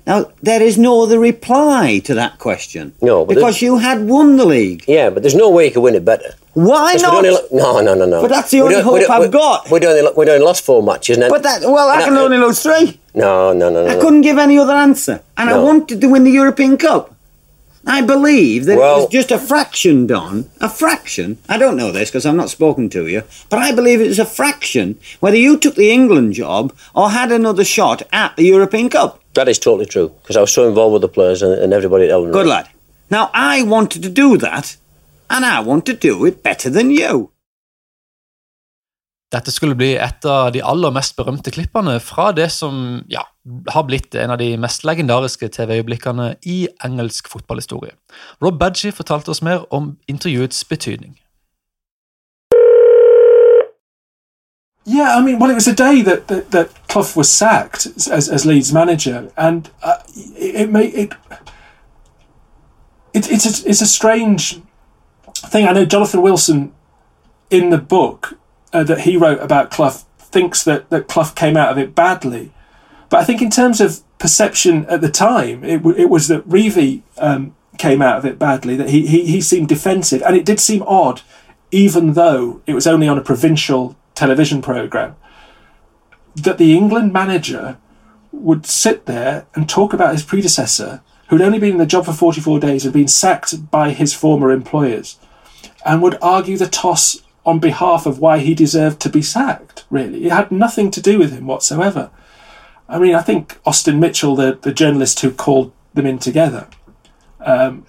Now, 0.07 0.31
there 0.41 0.63
is 0.63 0.79
no 0.79 1.03
other 1.03 1.19
reply 1.19 1.99
to 2.05 2.15
that 2.15 2.39
question. 2.39 2.95
No, 3.03 3.25
because 3.25 3.61
you 3.61 3.79
had 3.79 4.07
won 4.07 4.37
the 4.37 4.47
league. 4.47 4.85
Yeah, 4.87 5.11
but 5.11 5.25
there's 5.25 5.35
no 5.35 5.51
way 5.51 5.65
you 5.65 5.73
could 5.73 5.83
win 5.83 5.97
it 5.97 6.05
better. 6.05 6.37
Why 6.57 6.95
not? 6.95 7.17
Only, 7.17 7.37
no, 7.53 7.83
no, 7.83 7.93
no, 7.93 8.07
no. 8.07 8.23
But 8.23 8.31
that's 8.31 8.51
the 8.51 8.63
only 8.63 8.81
hope 8.81 9.11
I've 9.11 9.31
got. 9.31 9.71
We'd 9.71 9.85
only, 9.85 10.11
we'd 10.17 10.31
only 10.31 10.43
lost 10.43 10.65
four 10.65 10.83
matches. 10.83 11.19
Then, 11.19 11.29
but 11.29 11.43
that, 11.43 11.61
well, 11.61 11.91
I 11.91 12.03
can 12.03 12.17
only 12.17 12.39
lose 12.39 12.63
three. 12.63 12.99
No, 13.15 13.53
no, 13.53 13.69
no, 13.69 13.85
no. 13.85 13.91
I 13.91 13.95
no. 13.95 14.01
couldn't 14.01 14.23
give 14.23 14.39
any 14.39 14.59
other 14.59 14.73
answer. 14.73 15.23
And 15.37 15.51
I 15.51 15.59
wanted 15.59 16.01
to 16.01 16.09
win 16.09 16.25
the 16.25 16.31
European 16.31 16.79
Cup. 16.79 17.15
I 17.87 18.01
believe 18.01 18.65
that 18.65 18.73
it 18.73 18.79
was 18.79 19.11
just 19.11 19.31
a 19.31 19.39
fraction 19.39 20.07
done. 20.07 20.49
A 20.63 20.71
fraction. 20.71 21.37
I 21.47 21.59
don't 21.59 21.77
know 21.77 21.93
this 21.93 22.09
because 22.09 22.25
I've 22.25 22.35
not 22.35 22.49
spoken 22.49 22.89
to 22.89 23.07
you. 23.07 23.23
But 23.51 23.59
I 23.59 23.73
believe 23.73 24.01
it 24.01 24.09
was 24.09 24.19
a 24.19 24.25
fraction 24.25 24.99
whether 25.21 25.37
you 25.37 25.59
took 25.59 25.75
the 25.75 25.91
England 25.91 26.33
job 26.33 26.75
or 26.95 27.11
had 27.11 27.31
another 27.31 27.65
shot 27.65 28.03
at 28.13 28.35
the 28.37 28.45
European 28.45 28.89
Cup. 28.89 29.21
That 29.35 29.47
is 29.47 29.59
totally 29.59 29.85
true 29.85 30.09
because 30.23 30.39
I 30.39 30.41
was 30.41 30.55
so 30.55 30.67
involved 30.67 30.95
with 30.95 31.03
the 31.03 31.09
players 31.09 31.43
and, 31.43 31.53
and 31.53 31.75
everybody 31.75 32.07
at 32.07 32.13
Elland 32.13 32.33
Good 32.33 32.47
lad. 32.47 32.69
Now 33.11 33.31
I 33.35 33.63
wanted 33.63 34.03
to 34.05 34.09
do 34.09 34.39
that, 34.39 34.77
and 35.31 35.45
I 35.45 35.61
want 35.61 35.87
to 35.87 35.93
do 35.93 36.27
it 36.27 36.43
better 36.43 36.71
than 36.71 36.91
you. 36.91 37.31
Dette 39.33 39.51
skulle 39.51 39.75
bli 39.75 39.97
et 39.99 40.25
av 40.25 40.53
de 40.55 40.63
aller 40.63 40.93
mest 40.95 41.17
berømte 41.19 41.51
klippene 41.51 41.99
fra 42.01 42.31
det 42.33 42.47
som 42.55 43.03
ja, 43.11 43.25
har 43.75 43.85
blitt 43.89 44.15
en 44.15 44.31
av 44.31 44.39
de 44.39 44.53
mest 44.57 44.85
legendariske 44.87 45.49
TV-øyeblikkene 45.49 46.37
i 46.47 46.69
engelsk 46.87 47.29
fotballhistorie. 47.29 47.97
Rob 48.43 48.59
Badgie 48.61 48.93
fortalte 48.95 49.35
oss 49.35 49.43
mer 49.43 49.67
om 49.75 49.97
intervjuets 50.09 50.65
betydning. 50.65 51.19
Yeah, 54.89 55.19
I 55.19 55.21
mean, 55.21 55.41
well, 55.41 55.51
it 55.51 55.55
was 55.55 55.67
a 55.67 55.75
day 55.75 56.03
that, 56.03 56.29
that, 56.29 56.53
that 56.53 56.69
Clough 56.87 57.17
was 57.17 57.29
sacked 57.29 57.87
as, 58.09 58.29
as 58.29 58.47
Leeds 58.47 58.73
manager, 58.73 59.33
and 59.37 59.69
uh, 59.83 59.97
it, 60.15 60.55
it 60.55 60.71
may, 60.71 60.87
it. 60.87 61.13
It, 63.13 63.29
it's 63.33 63.47
a, 63.47 63.69
it's 63.69 63.81
a 63.81 63.87
strange 63.87 64.61
thing. 65.41 65.67
I 65.67 65.73
know 65.73 65.85
Jonathan 65.85 66.23
Wilson, 66.23 66.73
in 67.51 67.71
the 67.71 67.79
book 67.79 68.39
uh, 68.73 68.85
that 68.85 69.01
he 69.01 69.17
wrote 69.17 69.41
about 69.41 69.71
Clough, 69.71 70.03
thinks 70.19 70.65
that 70.65 70.91
that 70.91 71.09
Clough 71.09 71.33
came 71.35 71.57
out 71.57 71.71
of 71.71 71.79
it 71.79 71.95
badly, 71.95 72.53
but 73.09 73.21
I 73.21 73.25
think 73.25 73.41
in 73.41 73.51
terms 73.51 73.81
of 73.81 74.03
perception 74.19 74.85
at 74.87 75.01
the 75.01 75.11
time, 75.11 75.63
it, 75.65 75.79
w- 75.79 75.97
it 75.97 76.11
was 76.11 76.29
that 76.29 76.49
Revie 76.49 77.03
um, 77.19 77.55
came 77.79 78.03
out 78.03 78.19
of 78.19 78.25
it 78.25 78.39
badly. 78.39 78.77
That 78.77 78.91
he, 78.91 79.07
he 79.07 79.27
he 79.27 79.41
seemed 79.41 79.69
defensive, 79.69 80.23
and 80.23 80.37
it 80.37 80.45
did 80.45 80.61
seem 80.61 80.83
odd, 80.83 81.23
even 81.71 82.15
though 82.15 82.63
it 82.67 82.75
was 82.75 82.87
only 82.87 83.09
on 83.09 83.19
a 83.19 83.23
provincial 83.23 83.97
television 84.15 84.63
program. 84.63 85.17
That 86.35 86.59
the 86.59 86.77
England 86.77 87.13
manager 87.13 87.79
would 88.33 88.67
sit 88.67 89.07
there 89.07 89.47
and 89.55 89.69
talk 89.69 89.93
about 89.93 90.13
his 90.13 90.23
predecessor, 90.23 91.03
who'd 91.29 91.41
only 91.41 91.59
been 91.59 91.73
in 91.73 91.79
the 91.79 91.87
job 91.87 92.05
for 92.05 92.13
44 92.13 92.61
days 92.61 92.85
and 92.85 92.93
been 92.93 93.09
sacked 93.09 93.71
by 93.71 93.91
his 93.91 94.13
former 94.13 94.51
employers, 94.51 95.19
and 95.87 96.03
would 96.03 96.19
argue 96.21 96.59
the 96.59 96.67
toss 96.67 97.23
on 97.47 97.61
behalf 97.61 98.07
of 98.07 98.19
why 98.19 98.41
he 98.41 98.55
deserved 98.55 99.01
to 99.01 99.09
be 99.09 99.23
sacked, 99.23 99.85
really. 99.89 100.27
It 100.27 100.33
had 100.33 100.51
nothing 100.51 100.91
to 100.91 101.01
do 101.01 101.19
with 101.19 101.33
him 101.33 101.47
whatsoever. 101.47 102.11
I 102.89 102.99
mean, 102.99 103.15
I 103.15 103.23
think 103.23 103.59
Austin 103.65 104.01
Mitchell, 104.01 104.35
the, 104.35 104.59
the 104.61 104.73
journalist 104.73 105.21
who 105.21 105.31
called 105.31 105.73
them 105.95 106.07
in 106.07 106.19
together, 106.19 106.69
um, 107.41 107.87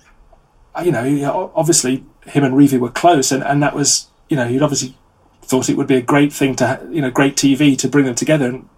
you 0.85 0.91
know, 0.91 1.51
obviously 1.55 2.05
him 2.27 2.43
and 2.43 2.53
Revie 2.53 2.79
were 2.79 2.91
close, 2.91 3.31
and, 3.31 3.43
and 3.43 3.63
that 3.63 3.75
was, 3.75 4.07
you 4.29 4.37
know, 4.37 4.47
he'd 4.47 4.61
obviously 4.61 4.95
thought 5.41 5.69
it 5.69 5.75
would 5.75 5.87
be 5.87 5.95
a 5.95 6.01
great 6.01 6.31
thing 6.31 6.55
to, 6.57 6.87
you 6.91 7.01
know, 7.01 7.09
great 7.09 7.35
TV 7.35 7.75
to 7.79 7.87
bring 7.87 8.05
them 8.05 8.15
together, 8.15 8.47
and 8.47 8.69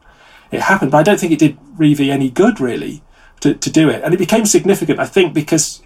it 0.49 0.61
happened. 0.61 0.91
But 0.91 0.99
I 0.99 1.03
don't 1.03 1.19
think 1.19 1.33
it 1.33 1.39
did 1.39 1.59
Revie 1.77 2.09
any 2.09 2.29
good, 2.29 2.61
really, 2.61 3.03
to, 3.41 3.53
to 3.53 3.69
do 3.69 3.89
it. 3.89 4.01
And 4.01 4.13
it 4.13 4.17
became 4.17 4.45
significant, 4.45 4.97
I 4.97 5.05
think, 5.05 5.33
because 5.33 5.81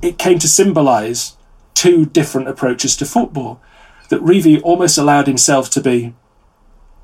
it 0.00 0.18
came 0.18 0.40
to 0.40 0.48
symbolise 0.48 1.36
two 1.74 2.06
different 2.06 2.48
approaches 2.48 2.96
to 2.96 3.04
football. 3.04 3.60
That 4.08 4.20
Revie 4.20 4.60
almost 4.62 4.98
allowed 4.98 5.26
himself 5.26 5.70
to 5.70 5.80
be 5.80 6.14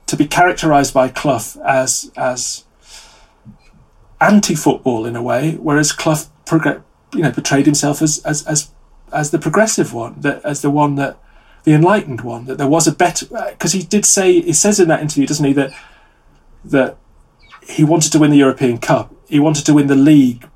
to 0.06 0.16
be 0.16 0.26
characterised 0.26 0.92
by 0.94 1.08
Clough 1.08 1.60
as 1.64 2.10
as 2.16 2.64
anti-football 4.20 5.06
in 5.06 5.16
a 5.16 5.22
way, 5.22 5.52
whereas 5.52 5.92
Clough 5.92 6.28
progr- 6.44 6.82
you 7.12 7.22
know 7.22 7.32
portrayed 7.32 7.66
himself 7.66 8.02
as 8.02 8.18
as 8.24 8.46
as 8.46 8.70
as 9.12 9.30
the 9.30 9.38
progressive 9.38 9.94
one, 9.94 10.20
that 10.20 10.44
as 10.44 10.62
the 10.62 10.70
one 10.70 10.96
that 10.96 11.18
the 11.64 11.72
enlightened 11.72 12.22
one, 12.22 12.44
that 12.46 12.58
there 12.58 12.68
was 12.68 12.86
a 12.86 12.92
better 12.92 13.26
uh, 13.36 13.50
because 13.50 13.72
he 13.72 13.82
did 13.82 14.04
say 14.04 14.40
he 14.40 14.52
says 14.52 14.80
in 14.80 14.88
that 14.88 15.00
interview, 15.00 15.26
doesn't 15.26 15.44
he, 15.44 15.52
that 15.52 15.72
that 16.64 16.96
he 17.62 17.84
wanted 17.84 18.12
to 18.12 18.18
win 18.18 18.30
the 18.30 18.36
European 18.36 18.78
Cup, 18.78 19.14
he 19.28 19.38
wanted 19.38 19.64
to 19.66 19.74
win 19.74 19.86
the 19.86 19.96
league 19.96 20.48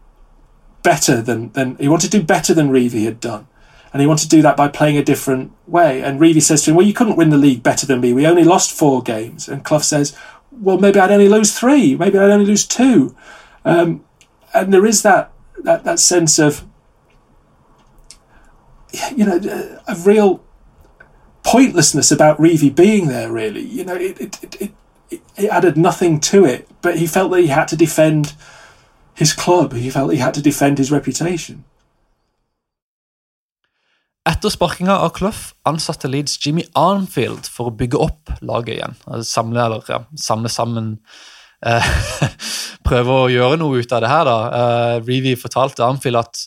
better 0.82 1.20
than 1.20 1.52
than 1.52 1.76
he 1.76 1.88
wanted 1.88 2.10
to 2.10 2.18
do 2.18 2.24
better 2.24 2.54
than 2.54 2.70
Revie 2.70 3.04
had 3.04 3.20
done. 3.20 3.46
And 3.92 4.00
he 4.00 4.06
wanted 4.06 4.24
to 4.24 4.36
do 4.36 4.42
that 4.42 4.56
by 4.56 4.68
playing 4.68 4.96
a 4.96 5.04
different 5.04 5.52
way. 5.66 6.02
And 6.02 6.18
Revie 6.18 6.40
says 6.42 6.62
to 6.62 6.70
him, 6.70 6.76
Well, 6.76 6.86
you 6.86 6.94
couldn't 6.94 7.16
win 7.16 7.30
the 7.30 7.36
league 7.36 7.62
better 7.62 7.86
than 7.86 8.00
me. 8.00 8.12
We 8.12 8.26
only 8.26 8.44
lost 8.44 8.72
four 8.72 9.02
games. 9.02 9.48
And 9.48 9.64
Clough 9.64 9.80
says, 9.80 10.16
Well, 10.50 10.78
maybe 10.78 10.98
I'd 10.98 11.10
only 11.10 11.28
lose 11.28 11.58
three. 11.58 11.94
Maybe 11.94 12.18
I'd 12.18 12.30
only 12.30 12.46
lose 12.46 12.66
two. 12.66 13.14
Um, 13.64 14.04
and 14.54 14.72
there 14.72 14.86
is 14.86 15.02
that, 15.02 15.32
that, 15.58 15.84
that 15.84 15.98
sense 15.98 16.38
of, 16.38 16.64
you 19.14 19.26
know, 19.26 19.78
a 19.86 19.94
real 19.96 20.42
pointlessness 21.42 22.10
about 22.10 22.38
Revie 22.38 22.74
being 22.74 23.08
there, 23.08 23.30
really. 23.30 23.62
You 23.62 23.84
know, 23.84 23.94
it, 23.94 24.20
it, 24.20 24.44
it, 24.44 24.72
it, 25.10 25.22
it 25.36 25.50
added 25.50 25.76
nothing 25.76 26.18
to 26.20 26.44
it. 26.46 26.68
But 26.80 26.98
he 26.98 27.06
felt 27.06 27.30
that 27.32 27.40
he 27.40 27.48
had 27.48 27.68
to 27.68 27.76
defend 27.76 28.34
his 29.14 29.34
club. 29.34 29.74
He 29.74 29.90
felt 29.90 30.12
he 30.12 30.18
had 30.18 30.34
to 30.34 30.42
defend 30.42 30.78
his 30.78 30.90
reputation. 30.90 31.64
Etter 34.22 34.52
sparkinga 34.54 34.94
av 35.02 35.08
Clough 35.16 35.50
ansatte 35.66 36.06
Leeds 36.06 36.36
Jimmy 36.44 36.62
Arnfield 36.78 37.48
for 37.50 37.70
å 37.70 37.74
bygge 37.74 37.98
opp 37.98 38.30
laget 38.38 38.76
igjen. 38.76 38.94
Altså 39.08 39.26
samle, 39.26 39.64
eller, 39.64 39.88
ja, 39.90 39.98
samle 40.14 40.52
sammen 40.52 40.92
Prøve 42.86 43.14
å 43.14 43.28
gjøre 43.30 43.56
noe 43.60 43.78
ut 43.80 43.92
av 43.94 44.02
det 44.02 44.10
her. 44.10 44.26
da. 44.26 44.36
Eh, 44.58 44.96
Reeve 45.06 45.36
fortalte 45.38 45.84
Armfield 45.86 46.18
at 46.18 46.40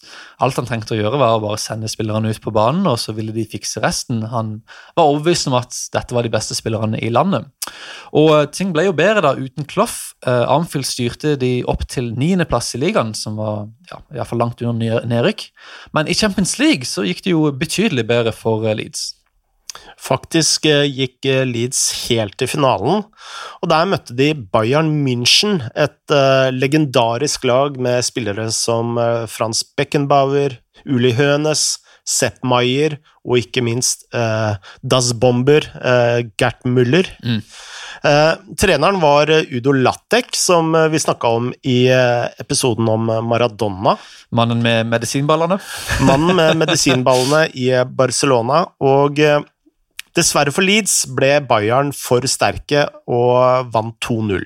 alt 0.44 0.60
han 0.60 0.68
trengte 0.68 0.94
å 0.96 1.00
gjøre, 1.00 1.20
var 1.22 1.38
å 1.38 1.44
bare 1.44 1.60
sende 1.62 1.88
spillerne 1.90 2.34
ut 2.34 2.42
på 2.44 2.52
banen, 2.56 2.84
og 2.92 3.00
så 3.00 3.16
ville 3.16 3.34
de 3.36 3.46
fikse 3.48 3.80
resten. 3.84 4.26
Han 4.34 4.58
var 4.98 5.08
overbevist 5.08 5.48
om 5.50 5.56
at 5.58 5.78
dette 5.96 6.16
var 6.16 6.28
de 6.28 6.34
beste 6.34 6.58
spillerne 6.58 7.00
i 7.00 7.10
landet. 7.14 7.48
Og 8.12 8.32
eh, 8.36 8.46
ting 8.52 8.76
ble 8.76 8.90
jo 8.90 8.96
bedre 8.98 9.24
da 9.26 9.34
uten 9.40 9.68
Clough. 9.72 9.96
Armfield 10.26 10.88
styrte 10.90 11.36
de 11.40 11.60
opp 11.70 11.84
til 11.92 12.12
niendeplass 12.18 12.74
i 12.76 12.80
ligaen, 12.82 13.14
som 13.18 13.36
var 13.40 13.68
ja, 13.92 14.00
i 14.12 14.18
hvert 14.20 14.32
fall 14.32 14.42
langt 14.42 14.62
under 14.64 14.76
ned- 14.80 15.06
nedrykk. 15.12 15.48
Men 15.96 16.10
i 16.10 16.16
Champions 16.18 16.58
League 16.60 16.88
så 16.90 17.06
gikk 17.06 17.24
det 17.26 17.36
jo 17.36 17.48
betydelig 17.56 18.08
bedre 18.10 18.34
for 18.36 18.66
eh, 18.68 18.76
Leeds. 18.78 19.14
Faktisk 20.02 20.68
eh, 20.70 20.84
gikk 20.86 21.26
eh, 21.30 21.46
Leeds 21.48 21.82
helt 22.10 22.36
til 22.40 22.52
finalen, 22.52 23.06
og 23.62 23.72
der 23.72 23.88
møtte 23.90 24.16
de 24.18 24.34
Bayern 24.36 24.92
München, 25.06 25.62
et 25.74 26.14
eh, 26.14 26.52
legendarisk 26.54 27.48
lag 27.48 27.80
med 27.82 28.06
spillere 28.06 28.50
som 28.54 29.00
Frans 29.32 29.64
Beckenbauer, 29.78 30.60
Uli 30.86 31.16
Hønes, 31.18 31.80
Sepp 32.06 32.44
Maier 32.46 33.00
og 33.26 33.40
ikke 33.42 33.64
minst 33.66 34.06
eh, 34.14 34.58
Das 34.86 35.10
Bomber, 35.18 35.66
eh, 35.82 36.28
Gert 36.38 36.62
Müller. 36.70 37.10
Eh, 38.06 38.34
treneren 38.60 39.00
var 39.02 39.32
Udo 39.50 39.74
Lattek, 39.74 40.30
som 40.38 40.76
vi 40.92 41.02
snakka 41.02 41.32
om 41.40 41.50
i 41.66 41.88
episoden 42.44 42.92
om 42.92 43.10
Maradona. 43.26 43.96
Mannen 44.36 44.62
med 44.62 44.86
medisinballene. 44.92 45.58
Mannen 46.06 46.38
med 46.38 46.62
medisinballene 46.62 47.48
i 47.58 47.72
Barcelona, 47.90 48.68
og 48.86 49.18
eh, 49.24 49.42
dessverre 50.16 50.54
for 50.56 50.66
Leeds 50.66 51.04
ble 51.16 51.38
Bayern 51.48 51.92
for 51.96 52.26
sterke 52.30 52.88
og 53.12 53.72
vant 53.74 53.98
2-0. 54.06 54.46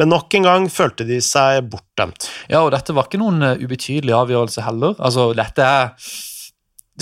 Men 0.00 0.12
nok 0.12 0.34
en 0.38 0.46
gang 0.48 0.68
følte 0.72 1.06
de 1.08 1.20
seg 1.24 1.66
bortdømt. 1.72 2.28
Ja, 2.50 2.62
og 2.62 2.72
dette 2.74 2.94
var 2.96 3.08
ikke 3.08 3.20
noen 3.20 3.42
eh, 3.44 3.60
ubetydelig 3.62 4.14
avgjørelse 4.16 4.64
heller. 4.66 4.96
Altså, 5.02 5.30
dette 5.36 5.66
er 5.66 5.92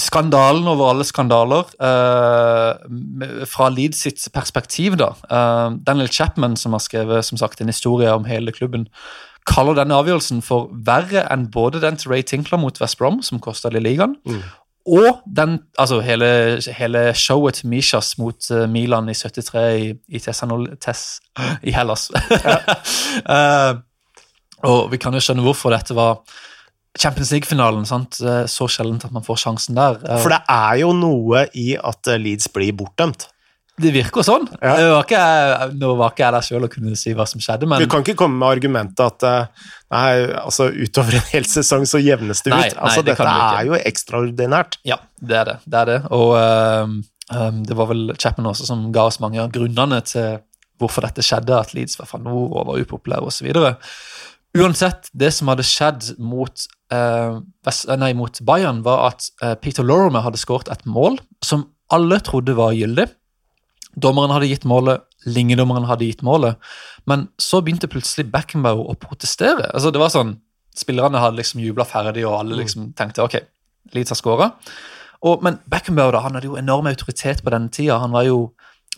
skandalen 0.01 0.69
over 0.71 0.91
alle 0.91 1.07
skandaler. 1.07 1.71
eh, 1.81 3.47
fra 3.47 3.71
Leeds 3.71 4.05
sitt 4.07 4.29
perspektiv, 4.35 4.97
da. 5.01 5.15
Eh, 5.31 5.79
Daniel 5.87 6.09
Chapman, 6.09 6.57
som 6.57 6.73
har 6.73 6.81
skrevet 6.85 7.25
som 7.25 7.39
sagt, 7.39 7.61
en 7.61 7.73
historie 7.73 8.11
om 8.13 8.25
hele 8.25 8.53
klubben, 8.53 8.89
kaller 9.49 9.75
denne 9.75 9.97
avgjørelsen 9.97 10.43
for 10.45 10.69
verre 10.87 11.25
enn 11.33 11.49
både 11.51 11.81
den 11.81 11.97
til 11.97 12.13
Ray 12.13 12.23
Tinkler 12.23 12.61
mot 12.61 12.77
West 12.81 12.99
Brom, 13.01 13.23
som 13.23 13.41
kosta 13.41 13.71
ligaen, 13.73 14.19
og 14.87 15.21
den, 15.37 15.59
altså 15.79 16.01
hele, 16.01 16.59
hele 16.77 17.03
showet 17.15 17.55
til 17.61 17.69
Mishas 17.69 18.15
mot 18.19 18.51
eh, 18.51 18.67
Milan 18.69 19.09
i 19.13 19.15
73 19.15 19.65
i, 19.81 19.91
i 20.09 20.19
Tessanol, 20.25 20.69
Tess, 20.81 21.21
i 21.69 21.75
Hellas. 21.77 22.09
Eh, 23.31 23.75
og 24.65 24.91
vi 24.93 24.99
kan 25.01 25.15
jo 25.17 25.21
skjønne 25.25 25.43
hvorfor 25.45 25.73
dette 25.73 25.95
var 25.97 26.19
Champions 26.99 27.31
League-finalen. 27.33 27.87
sant? 27.89 28.19
Eh, 28.21 28.45
Så 28.47 28.69
sjeldent 28.69 29.05
at 29.05 29.13
man 29.13 29.25
får 29.25 29.39
sjansen 29.45 29.75
der. 29.79 29.99
For 30.21 30.29
det 30.33 30.41
er 30.49 30.81
jo 30.83 30.93
noe 30.97 31.47
i 31.55 31.75
at 31.77 32.11
Leeds 32.21 32.49
blir 32.53 32.73
bortdømt. 32.77 33.27
Det 33.81 33.93
virker 33.95 34.25
sånn. 34.27 34.49
Ja. 34.61 34.75
Det 34.77 34.89
var 34.91 35.05
ikke, 35.07 35.21
jeg- 35.21 35.75
nå 35.81 35.91
var 35.97 36.11
ikke 36.11 36.25
jeg 36.25 36.33
der 36.33 36.41
sjøl 36.49 36.65
og 36.65 36.71
kunne 36.75 36.97
si 36.97 37.15
hva 37.15 37.27
som 37.29 37.41
skjedde, 37.41 37.67
men 37.69 37.81
Du 37.81 37.87
kan 37.87 38.03
ikke 38.03 38.17
komme 38.19 38.37
med 38.39 38.49
argumentet 38.59 39.01
at 39.01 39.23
eh, 39.23 39.47
nei, 39.91 40.11
altså 40.37 40.67
utover 40.75 41.15
en 41.17 41.29
hel 41.31 41.45
sesong 41.49 41.87
så 41.89 42.03
jevnes 42.03 42.43
det 42.43 42.53
ut. 42.53 42.57
Nei, 42.59 42.69
nei, 42.69 42.77
altså 42.77 43.05
det 43.05 43.17
Dette 43.17 43.31
er 43.31 43.65
jo 43.71 43.79
ekstraordinært. 43.79 44.77
ja, 44.85 44.99
det 45.23 45.37
er 45.37 45.45
det. 45.45 45.57
det, 45.67 45.79
er 45.81 45.85
det. 45.87 45.99
Og 46.11 46.35
ehm, 46.37 47.63
det 47.65 47.77
var 47.79 47.87
vel 47.87 48.13
Chapman 48.19 48.51
også 48.53 48.67
som 48.67 48.91
ga 48.93 49.07
oss 49.07 49.21
mange 49.21 49.39
av 49.41 49.51
grunnene 49.55 50.03
til 50.05 50.41
hvorfor 50.81 51.05
dette 51.05 51.23
skjedde, 51.25 51.53
at 51.61 51.73
Leeds 51.75 51.99
var 52.01 52.07
fra 52.07 52.19
nord 52.19 52.53
og 52.57 52.67
var 52.67 52.81
upopulære 52.81 53.29
osv. 53.29 53.53
Uansett, 54.57 55.11
det 55.15 55.31
som 55.37 55.49
hadde 55.53 55.63
skjedd 55.63 56.19
mot, 56.19 56.65
eh, 56.91 57.37
nei, 57.97 58.13
mot 58.19 58.41
Bayern, 58.43 58.81
var 58.83 59.13
at 59.13 59.29
uh, 59.45 59.55
Peter 59.55 59.85
Lorimer 59.87 60.25
hadde 60.25 60.41
skåret 60.43 60.71
et 60.73 60.83
mål 60.91 61.21
som 61.45 61.69
alle 61.93 62.19
trodde 62.27 62.57
var 62.59 62.73
gyldig. 62.75 63.07
Dommeren 63.97 64.33
hadde 64.35 64.51
gitt 64.51 64.67
målet, 64.69 65.03
lingedommeren 65.27 65.89
hadde 65.89 66.07
gitt 66.07 66.23
målet, 66.27 66.61
men 67.11 67.27
så 67.41 67.61
begynte 67.65 67.91
plutselig 67.91 68.29
Beckenbauer 68.31 68.93
å 68.93 68.97
protestere. 69.01 69.69
Altså, 69.75 69.93
det 69.93 70.03
var 70.03 70.13
sånn, 70.15 70.39
Spillerne 70.79 71.19
hadde 71.19 71.41
liksom 71.41 71.61
jubla 71.65 71.85
ferdig, 71.85 72.23
og 72.29 72.37
alle 72.39 72.61
liksom 72.61 72.93
tenkte 72.97 73.25
ok, 73.25 73.35
Leeds 73.91 74.13
har 74.15 74.19
skåra. 74.21 74.47
Men 75.43 75.59
Beckenbauer 75.69 76.15
da, 76.15 76.23
han 76.25 76.37
hadde 76.39 76.47
jo 76.47 76.59
enorm 76.61 76.87
autoritet 76.89 77.43
på 77.45 77.53
denne 77.53 77.73
tida. 77.75 77.99
Han, 78.01 78.15
var 78.15 78.25
jo, 78.29 78.37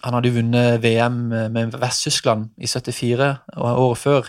han 0.05 0.15
hadde 0.15 0.29
jo 0.29 0.37
vunnet 0.37 0.83
VM 0.85 1.17
med 1.55 1.79
Vest-Tyskland 1.81 2.51
i 2.61 2.69
74, 2.69 3.31
året 3.57 4.03
før. 4.03 4.29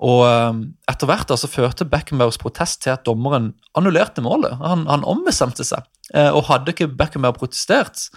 Og 0.00 0.24
ehm, 0.24 0.60
etter 0.88 1.08
hvert 1.08 1.32
så 1.36 1.48
førte 1.50 1.88
Beckenbauers 1.88 2.40
protest 2.40 2.82
til 2.84 2.94
at 2.94 3.04
dommeren 3.04 3.52
annullerte 3.76 4.24
målet. 4.24 4.56
Han, 4.60 4.86
han 4.88 5.04
ombestemte 5.08 5.64
seg. 5.66 5.84
Eh, 6.14 6.30
og 6.32 6.48
hadde 6.48 6.72
ikke 6.72 6.88
Beckenbauer 6.88 7.36
protestert, 7.36 8.08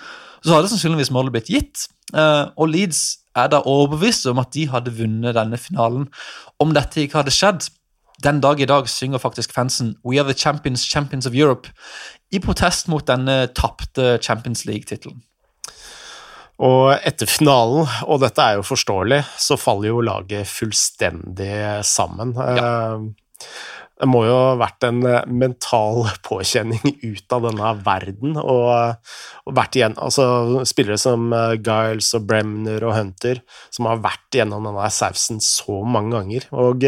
så 0.43 0.57
hadde 0.57 0.71
sannsynligvis 0.71 1.11
målet 1.15 1.35
blitt 1.35 1.51
gitt. 1.51 1.85
Eh, 2.13 2.45
og 2.57 2.69
Leeds 2.69 3.03
er 3.35 3.49
da 3.49 3.63
overbevist 3.65 4.27
om 4.29 4.41
at 4.43 4.51
de 4.53 4.67
hadde 4.69 4.93
vunnet 4.97 5.37
denne 5.37 5.57
finalen 5.57 6.09
om 6.61 6.73
dette 6.75 7.03
ikke 7.03 7.21
hadde 7.21 7.33
skjedd. 7.33 7.69
Den 8.23 8.39
dag 8.43 8.61
i 8.61 8.69
dag 8.69 8.87
synger 8.89 9.19
faktisk 9.19 9.53
fansen 9.53 9.95
'We 10.03 10.19
are 10.19 10.27
the 10.27 10.37
champions, 10.37 10.85
champions 10.85 11.25
of 11.25 11.33
Europe' 11.33 11.71
i 12.31 12.39
protest 12.39 12.87
mot 12.87 13.05
denne 13.07 13.47
tapte 13.55 14.17
Champions 14.21 14.65
League-tittelen. 14.65 15.21
Og 16.63 16.93
etter 17.03 17.25
finalen, 17.25 17.87
og 18.05 18.21
dette 18.21 18.41
er 18.41 18.59
jo 18.59 18.61
forståelig, 18.61 19.23
så 19.37 19.57
faller 19.57 19.89
jo 19.89 20.01
laget 20.05 20.47
fullstendig 20.47 21.83
sammen. 21.83 22.35
Ja. 22.37 22.99
Eh, 24.03 24.05
det 24.05 24.11
må 24.11 24.25
jo 24.27 24.35
ha 24.35 24.55
vært 24.59 24.83
en 24.87 25.01
eh, 25.07 25.23
mental 25.27 26.03
påkjenning 26.27 26.97
ut 27.03 27.35
av 27.35 27.47
denne 27.47 27.73
verden. 27.85 28.37
Og, 28.37 28.99
og 29.47 29.57
vært 29.57 29.79
igjen, 29.79 29.97
altså 29.97 30.63
Spillere 30.67 30.99
som 30.99 31.31
eh, 31.33 31.55
Giles 31.63 32.13
og 32.17 32.27
Bremner 32.27 32.83
og 32.83 32.97
Hunter, 32.97 33.43
som 33.71 33.89
har 33.89 34.03
vært 34.03 34.39
gjennom 34.39 34.67
denne 34.67 34.89
sausen 34.91 35.41
så 35.43 35.81
mange 35.87 36.17
ganger. 36.17 36.49
Og 36.51 36.83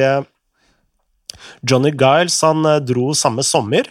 Johnny 1.68 1.92
Giles 1.92 2.38
han 2.46 2.68
dro 2.86 3.14
samme 3.18 3.44
sommer, 3.44 3.90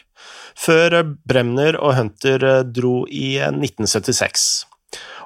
før 0.54 1.00
Bremner 1.26 1.76
og 1.80 1.96
Hunter 1.98 2.62
dro 2.70 3.02
i 3.10 3.36
1976. 3.42 4.46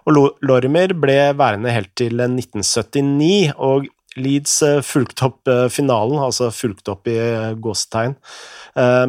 Og 0.08 0.38
Lorimer 0.40 0.94
ble 0.96 1.18
værende 1.36 1.72
helt 1.74 1.92
til 1.98 2.16
1979, 2.16 3.52
og 3.60 3.90
Leeds 4.20 4.54
eh, 4.66 4.78
fulgte 4.84 5.26
opp 5.28 5.48
eh, 5.50 5.66
finalen, 5.72 6.18
altså 6.22 6.50
fulgte 6.54 6.92
opp 6.94 7.08
i 7.10 7.16
gåstegn, 7.18 7.58
gåsetegn, 7.64 8.14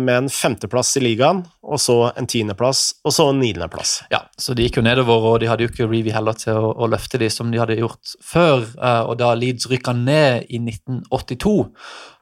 med 0.02 0.16
en 0.16 0.30
femteplass 0.34 0.96
i 0.98 1.04
ligaen, 1.04 1.44
og 1.62 1.78
så 1.82 1.96
en 2.18 2.28
tiendeplass, 2.30 2.82
og 3.06 3.14
så 3.14 3.28
en 3.30 3.40
niendeplass. 3.42 4.00
Ja, 4.10 4.24
så 4.40 4.56
de 4.58 4.66
gikk 4.66 4.80
jo 4.80 4.86
nedover, 4.86 5.28
og 5.30 5.40
de 5.44 5.50
hadde 5.52 5.66
jo 5.66 5.70
ikke 5.70 5.88
Reevy 5.90 6.14
heller 6.16 6.38
til 6.40 6.58
å, 6.58 6.72
å, 6.74 6.90
løfte 6.90 7.22
de 7.22 7.30
som 7.34 7.52
de 7.54 7.62
hadde 7.62 7.78
gjort 7.78 8.16
før. 8.26 8.66
Og 9.12 9.14
da 9.22 9.36
Leeds 9.38 9.70
rykka 9.70 9.94
ned 9.94 10.50
i 10.50 10.62
1982, 10.64 11.56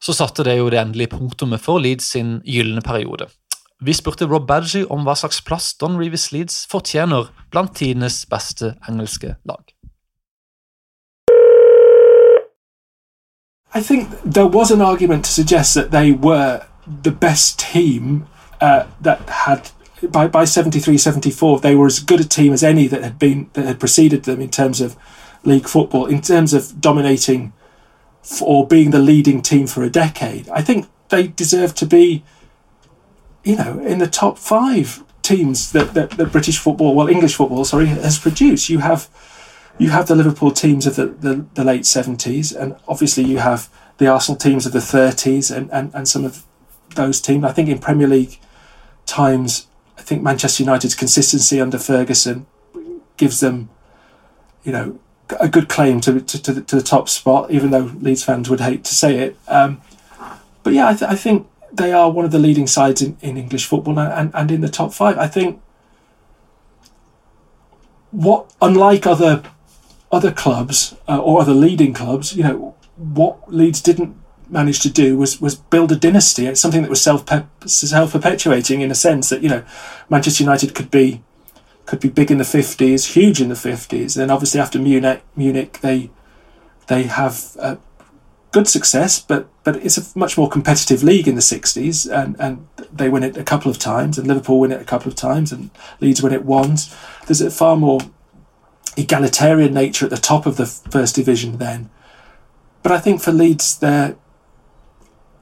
så 0.04 0.18
satte 0.18 0.44
det 0.48 0.58
jo 0.60 0.68
det 0.74 0.82
endelige 0.82 1.16
punktumet 1.16 1.64
for 1.64 1.80
Leeds 1.84 2.12
sin 2.18 2.40
gylne 2.44 2.84
periode. 2.84 3.30
Vi 3.80 3.94
spurte 3.94 4.26
Rob 4.26 4.48
Badgie 4.50 4.88
om 4.90 5.04
hva 5.06 5.14
slags 5.16 5.38
plass 5.46 5.76
Don 5.78 6.00
Reeves 6.02 6.32
Leeds 6.34 6.64
fortjener 6.72 7.30
blant 7.54 7.76
tidenes 7.78 8.24
beste 8.30 8.74
engelske 8.90 9.36
lag. 9.46 9.77
I 13.74 13.82
think 13.82 14.10
there 14.24 14.48
was 14.48 14.72
an 14.72 14.82
argument 14.82 15.26
to 15.26 15.32
suggest 15.32 15.74
that 15.76 15.92
they 15.92 16.12
were 16.12 16.66
the 16.86 17.12
best 17.12 17.60
team 17.60 18.28
uh, 18.62 18.88
that 19.02 19.30
had 19.30 19.72
by 20.12 20.28
by 20.28 20.46
73 20.46 20.98
74 20.98 21.60
they 21.60 21.74
were 21.76 21.88
as 21.88 22.00
good 22.00 22.20
a 22.20 22.24
team 22.24 22.54
as 22.54 22.64
any 22.64 22.88
that 22.88 23.04
had 23.04 23.18
been 23.18 23.50
that 23.54 23.66
had 23.66 23.80
preceded 23.80 24.24
them 24.24 24.40
in 24.40 24.50
terms 24.50 24.80
of 24.80 24.96
league 25.44 25.68
football 25.68 26.06
in 26.06 26.22
terms 26.22 26.54
of 26.54 26.80
dominating 26.80 27.52
or 28.42 28.68
being 28.68 28.92
the 28.92 29.00
leading 29.00 29.42
team 29.42 29.66
for 29.66 29.84
a 29.84 29.90
decade 29.90 30.48
i 30.50 30.62
think 30.62 30.86
they 31.10 31.28
deserve 31.28 31.74
to 31.74 31.86
be 31.86 32.24
you 33.48 33.56
know, 33.56 33.80
in 33.80 34.00
the 34.00 34.08
top 34.08 34.38
five 34.38 35.02
teams 35.22 35.72
that, 35.72 35.94
that, 35.94 36.12
that 36.12 36.34
British 36.34 36.58
football, 36.58 36.94
well, 36.94 37.08
English 37.08 37.36
football, 37.36 37.64
sorry, 37.64 37.86
has 37.86 38.20
produced. 38.20 38.68
You 38.68 38.80
have 38.80 39.10
you 39.78 39.90
have 39.90 40.08
the 40.08 40.16
Liverpool 40.16 40.52
teams 40.52 40.88
of 40.88 40.96
the, 40.96 41.08
the, 41.08 41.46
the 41.54 41.64
late 41.64 41.84
70s, 41.84 42.56
and 42.56 42.76
obviously 42.88 43.24
you 43.24 43.38
have 43.38 43.70
the 43.98 44.08
Arsenal 44.08 44.38
teams 44.38 44.66
of 44.66 44.74
the 44.74 44.80
30s 44.80 45.56
and, 45.56 45.72
and, 45.72 45.94
and 45.94 46.08
some 46.08 46.26
of 46.26 46.44
those 46.96 47.22
teams. 47.22 47.44
I 47.44 47.52
think 47.52 47.70
in 47.70 47.80
Premier 47.80 48.08
League 48.08 48.40
times, 49.06 49.68
I 49.98 50.02
think 50.02 50.24
Manchester 50.24 50.64
United's 50.64 50.96
consistency 50.96 51.62
under 51.62 51.78
Ferguson 51.78 52.46
gives 53.18 53.40
them, 53.40 53.70
you 54.64 54.72
know, 54.72 55.00
a 55.40 55.50
good 55.50 55.68
claim 55.68 56.00
to, 56.02 56.22
to, 56.22 56.42
to, 56.42 56.54
the, 56.54 56.62
to 56.62 56.76
the 56.78 56.82
top 56.82 57.10
spot, 57.10 57.52
even 57.52 57.72
though 57.72 57.92
Leeds 58.00 58.24
fans 58.24 58.50
would 58.50 58.62
hate 58.62 58.84
to 58.86 58.96
say 58.96 59.18
it. 59.20 59.38
Um, 59.48 59.82
but 60.64 60.74
yeah, 60.74 60.88
I, 60.88 60.94
th- 60.94 61.12
I 61.12 61.16
think 61.16 61.48
they 61.72 61.92
are 61.92 62.10
one 62.10 62.26
of 62.26 62.32
the 62.32 62.40
leading 62.40 62.68
sides 62.68 63.02
in, 63.02 63.18
in 63.22 63.38
English 63.38 63.66
football 63.66 64.00
and, 64.00 64.32
and 64.34 64.52
in 64.52 64.62
the 64.62 64.70
top 64.70 64.94
five. 64.94 65.18
I 65.18 65.28
think 65.28 65.62
what 68.12 68.54
unlike 68.62 69.06
other 69.06 69.44
other 70.12 70.32
clubs 70.32 70.96
uh, 71.08 71.20
or 71.20 71.42
other 71.42 71.54
leading 71.54 71.94
clubs, 71.94 72.36
you 72.36 72.44
know, 72.44 72.76
what 72.96 73.52
Leeds 73.54 73.82
didn't 73.82 74.16
manage 74.50 74.80
to 74.80 74.90
do 74.90 75.18
was 75.18 75.42
was 75.42 75.56
build 75.56 75.92
a 75.92 75.96
dynasty. 75.96 76.46
It's 76.46 76.62
something 76.62 76.82
that 76.82 76.90
was 76.90 77.02
self 77.02 77.26
self 77.66 78.12
perpetuating 78.12 78.82
in 78.82 78.92
a 78.92 78.96
sense 78.96 79.30
that 79.30 79.44
you 79.44 79.50
know 79.50 79.64
Manchester 80.10 80.44
United 80.44 80.74
could 80.74 80.90
be 80.90 81.22
could 81.86 82.00
be 82.00 82.10
big 82.10 82.32
in 82.32 82.38
the 82.38 82.46
fifties, 82.46 83.14
huge 83.16 83.42
in 83.42 83.50
the 83.50 83.56
fifties. 83.56 84.16
Then 84.16 84.32
obviously 84.32 84.60
after 84.60 84.80
Munich, 84.80 85.22
Munich 85.36 85.80
they 85.82 86.10
they 86.88 87.04
have 87.04 87.58
uh, 87.60 87.76
good 88.52 88.68
success, 88.68 89.20
but 89.20 89.48
but 89.64 89.76
it's 89.78 89.98
a 89.98 90.18
much 90.18 90.38
more 90.38 90.50
competitive 90.50 91.04
league 91.04 91.28
in 91.28 91.36
the 91.36 91.42
60s, 91.42 92.10
and, 92.10 92.36
and 92.40 92.68
they 92.92 93.10
win 93.10 93.24
it 93.24 93.36
a 93.36 93.44
couple 93.44 93.70
of 93.70 93.78
times, 93.78 94.18
and 94.18 94.28
Liverpool 94.28 94.62
win 94.62 94.72
it 94.72 94.82
a 94.82 94.86
couple 94.86 95.10
of 95.10 95.16
times, 95.16 95.52
and 95.52 95.70
Leeds 96.00 96.24
win 96.24 96.34
it 96.34 96.46
once. 96.46 96.96
There's 97.26 97.42
a 97.42 97.52
far 97.52 97.76
more 97.76 98.00
egalitarian 98.98 99.74
nature 99.74 100.06
at 100.06 100.12
the 100.12 100.18
top 100.18 100.46
of 100.46 100.58
the 100.58 100.66
first 100.66 101.16
division 101.16 101.58
then. 101.58 101.90
But 102.84 102.92
I 102.92 103.00
think 103.00 103.22
for 103.22 103.32
Leeds, 103.32 103.80
their 103.80 104.16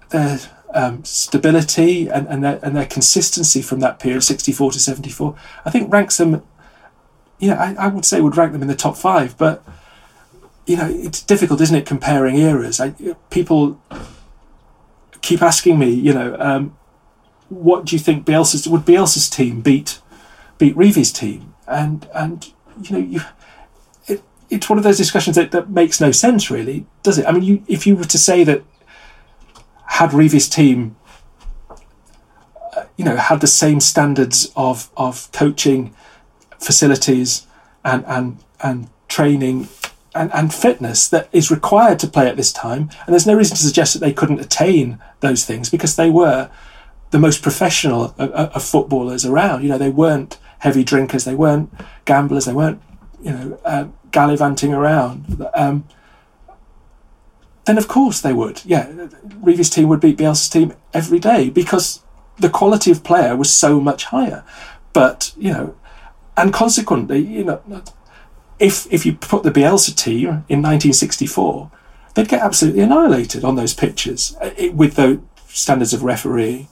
their 0.10 0.40
um, 0.74 1.04
stability 1.04 2.08
and, 2.08 2.28
and 2.28 2.44
their 2.44 2.60
and 2.62 2.76
their 2.76 2.86
consistency 2.86 3.62
from 3.62 3.80
that 3.80 4.00
period, 4.00 4.22
64 4.22 4.74
to 4.74 4.80
74, 4.80 5.36
I 5.64 5.70
think 5.70 5.92
ranks 5.92 6.18
them. 6.18 6.44
You 7.40 7.50
know, 7.50 7.56
I, 7.56 7.76
I 7.78 7.88
would 7.88 8.06
say 8.06 8.22
would 8.22 8.38
rank 8.38 8.54
them 8.54 8.62
in 8.62 8.68
the 8.68 8.76
top 8.76 8.96
five, 8.96 9.38
but 9.38 9.64
you 10.66 10.78
know, 10.78 10.90
it's 10.90 11.22
difficult, 11.22 11.62
isn't 11.62 11.76
it, 11.76 11.86
comparing 11.86 12.38
eras? 12.38 12.80
I, 12.80 12.96
people 13.30 13.80
keep 15.22 15.42
asking 15.42 15.78
me, 15.78 15.90
you 15.90 16.14
know, 16.14 16.36
um, 16.40 16.78
what 17.50 17.86
do 17.86 17.96
you 17.96 18.00
think 18.00 18.26
Bielsa's 18.26 18.68
would 18.68 18.82
Bielsa's 18.82 19.30
team 19.30 19.62
beat 19.62 20.02
beat 20.58 20.76
Revie's 20.76 21.12
team? 21.12 21.54
And 21.68 22.08
and 22.14 22.52
you 22.82 22.92
know, 22.92 22.98
you 22.98 23.22
it's 24.50 24.70
one 24.70 24.78
of 24.78 24.84
those 24.84 24.98
discussions 24.98 25.36
that, 25.36 25.52
that 25.52 25.70
makes 25.70 26.00
no 26.00 26.12
sense, 26.12 26.52
really, 26.52 26.86
does 27.04 27.18
it? 27.18 27.26
I 27.26 27.32
mean, 27.32 27.44
you 27.44 27.64
if 27.68 27.88
you 27.88 27.96
were 27.96 28.06
to 28.06 28.18
say 28.18 28.44
that 28.44 28.64
had 29.88 30.14
Revie's 30.14 30.50
team, 30.50 30.96
uh, 32.76 32.86
you 32.98 33.06
know, 33.06 33.16
had 33.16 33.42
the 33.42 33.48
same 33.48 33.80
standards 33.80 34.52
of 34.56 34.90
of 34.98 35.32
coaching, 35.32 35.96
facilities, 36.60 37.48
and 37.84 38.06
and 38.06 38.44
and 38.62 38.90
training 39.08 39.68
and, 40.16 40.34
and 40.34 40.54
fitness 40.54 41.08
that 41.10 41.30
is 41.32 41.52
required 41.52 42.00
to 42.00 42.08
play 42.08 42.28
at 42.28 42.38
this 42.38 42.52
time. 42.52 42.90
And 43.06 43.14
there's 43.14 43.28
no 43.28 43.36
reason 43.36 43.58
to 43.58 43.64
suggest 43.64 43.94
that 43.94 44.00
they 44.00 44.14
couldn't 44.14 44.40
attain 44.40 45.00
those 45.20 45.46
things 45.46 45.70
because 45.70 45.96
they 45.96 46.10
were 46.10 46.50
the 47.12 47.20
most 47.20 47.42
professional 47.42 48.16
of, 48.18 48.32
of 48.32 48.64
footballers 48.64 49.26
around. 49.26 49.64
You 49.64 49.70
know, 49.70 49.78
they 49.78 49.90
weren't 49.90 50.40
heavy 50.60 50.84
drinkers, 50.84 51.26
they 51.26 51.36
weren't 51.36 51.70
gamblers, 52.06 52.46
they 52.46 52.54
weren't, 52.54 52.82
you 53.22 53.32
know, 53.32 53.60
uh, 53.66 53.88
gallivanting 54.16 54.74
around. 54.74 55.46
Um, 55.54 55.84
then 57.66 57.78
of 57.78 57.88
course 57.88 58.22
they 58.22 58.32
would. 58.32 58.62
Yeah, 58.64 59.10
Revie's 59.42 59.70
team 59.70 59.90
would 59.90 60.00
beat 60.00 60.18
Bielsa's 60.18 60.50
team 60.50 60.74
every 60.94 61.20
day 61.20 61.50
because 61.50 62.02
the 62.40 62.50
quality 62.50 62.92
of 62.92 63.04
player 63.04 63.36
was 63.36 63.52
so 63.52 63.82
much 63.82 64.06
higher. 64.06 64.44
But 64.94 65.34
you 65.38 65.52
know, 65.52 65.76
and 66.38 66.54
consequently, 66.54 67.20
you 67.20 67.44
know, 67.44 67.62
if 68.58 68.92
if 68.92 69.06
you 69.06 69.14
put 69.14 69.44
the 69.44 69.52
Bielsa 69.52 69.94
team 69.94 70.28
in 70.48 70.62
1964, 70.62 71.70
they'd 72.14 72.30
get 72.30 72.42
absolutely 72.42 72.82
annihilated 72.82 73.44
on 73.44 73.56
those 73.56 73.74
pitches 73.74 74.38
uh, 74.40 74.52
with 74.74 74.96
the 74.96 75.20
standards 75.48 75.94
of 75.94 76.04
referee. 76.04 76.70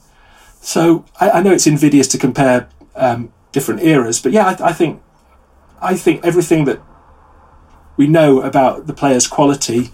So 0.62 1.04
I, 1.20 1.30
I 1.30 1.42
know 1.42 1.52
it's 1.52 1.66
invidious 1.66 2.08
to 2.08 2.18
compare 2.18 2.68
um, 2.94 3.30
different 3.52 3.82
eras, 3.82 4.18
but 4.22 4.32
yeah, 4.32 4.46
I, 4.46 4.70
I, 4.70 4.72
think 4.72 5.02
I 5.82 5.94
think 5.94 6.24
everything 6.24 6.64
that 6.64 6.80
we 7.96 8.06
know 8.06 8.40
about 8.42 8.86
the 8.86 8.92
players' 8.92 9.28
quality 9.28 9.90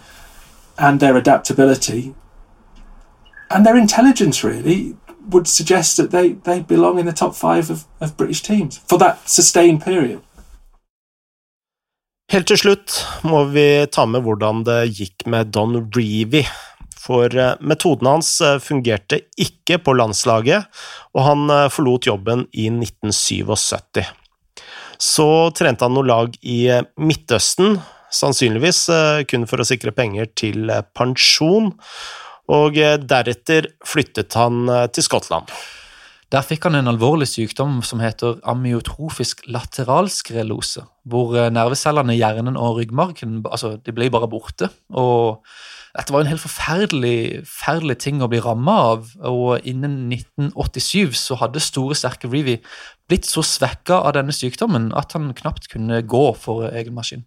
and 0.79 1.01
their 1.01 1.17
adaptability 1.17 2.15
and 3.51 3.67
their 3.67 3.77
intelligence 3.77 4.45
really 4.45 4.97
would 5.31 5.47
suggest 5.47 5.97
that 5.97 6.11
they, 6.11 6.33
they 6.45 6.61
belong 6.61 6.99
in 6.99 7.07
the 7.07 7.13
top 7.13 7.35
five 7.35 7.71
of, 7.71 7.85
of 8.01 8.17
British 8.17 8.43
teams 8.43 8.79
for 8.79 8.99
that 8.99 9.29
sustained 9.29 9.85
period. 9.85 10.21
Helt 12.31 12.47
til 12.47 12.61
slutt 12.61 12.95
må 13.27 13.43
vi 13.51 13.87
ta 13.91 14.05
med 14.07 14.23
hvordan 14.23 14.63
det 14.63 14.93
gikk 14.95 15.27
med 15.27 15.51
Don 15.51 15.81
Reevy. 15.97 16.45
For 17.01 17.27
eh, 17.35 17.57
metoden 17.61 18.07
hans 18.07 18.29
eh, 18.45 18.61
fungerte 18.63 19.19
ikke 19.35 19.81
på 19.83 19.97
landslaget, 19.99 20.69
og 21.17 21.25
han 21.27 21.51
eh, 21.51 21.67
forlot 21.75 22.07
jobben 22.07 22.45
i 22.53 22.69
1977. 22.71 24.05
Så 25.01 25.27
trente 25.57 25.87
han 25.87 25.97
noe 25.97 26.05
lag 26.05 26.37
i 26.45 26.67
Midtøsten, 27.01 27.79
sannsynligvis 28.13 28.85
kun 29.31 29.47
for 29.49 29.63
å 29.63 29.67
sikre 29.67 29.95
penger 29.97 30.29
til 30.37 30.69
pensjon, 30.99 31.73
og 32.51 32.77
deretter 33.09 33.71
flyttet 33.87 34.37
han 34.37 34.67
til 34.93 35.07
Skottland. 35.07 35.49
Der 36.31 36.47
fikk 36.47 36.69
han 36.69 36.79
en 36.79 36.91
alvorlig 36.93 37.27
sykdom 37.27 37.81
som 37.83 38.03
heter 38.03 38.39
amyotrofisk 38.47 39.43
lateralskrelose, 39.51 40.85
hvor 41.11 41.35
eh, 41.35 41.51
nervecellene 41.51 42.15
i 42.15 42.21
hjernen 42.21 42.59
og 42.61 42.79
ryggmargen 42.79 43.41
altså, 43.51 43.75
de 43.83 43.95
ble 43.95 44.07
bare 44.15 44.31
borte. 44.31 44.71
og 44.95 45.43
Dette 45.97 46.15
var 46.15 46.23
en 46.23 46.31
helt 46.31 46.43
forferdelig, 46.43 47.43
forferdelig 47.49 47.97
ting 48.05 48.21
å 48.23 48.29
bli 48.31 48.39
ramma 48.45 48.77
av. 48.93 49.11
og 49.27 49.67
Innen 49.67 50.13
1987 50.13 51.17
så 51.19 51.39
hadde 51.41 51.63
store, 51.63 51.99
sterke 51.99 52.31
Reevy 52.31 52.61
blitt 53.11 53.27
så 53.27 53.43
svekka 53.43 53.99
av 54.07 54.15
denne 54.15 54.35
sykdommen 54.35 54.93
at 54.99 55.17
han 55.17 55.33
knapt 55.35 55.67
kunne 55.73 56.03
gå 56.07 56.25
for 56.39 56.69
egen 56.71 56.95
maskin. 56.95 57.27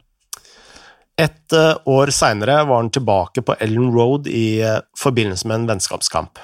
Et 1.19 1.53
eh, 1.53 1.75
år 1.85 2.09
seinere 2.09 2.63
var 2.65 2.81
han 2.81 2.89
tilbake 2.93 3.43
på 3.45 3.55
Ellen 3.61 3.91
Road 3.93 4.27
i 4.31 4.63
eh, 4.65 4.79
forbindelse 4.97 5.49
med 5.49 5.59
en 5.59 5.67
vennskapskamp. 5.73 6.39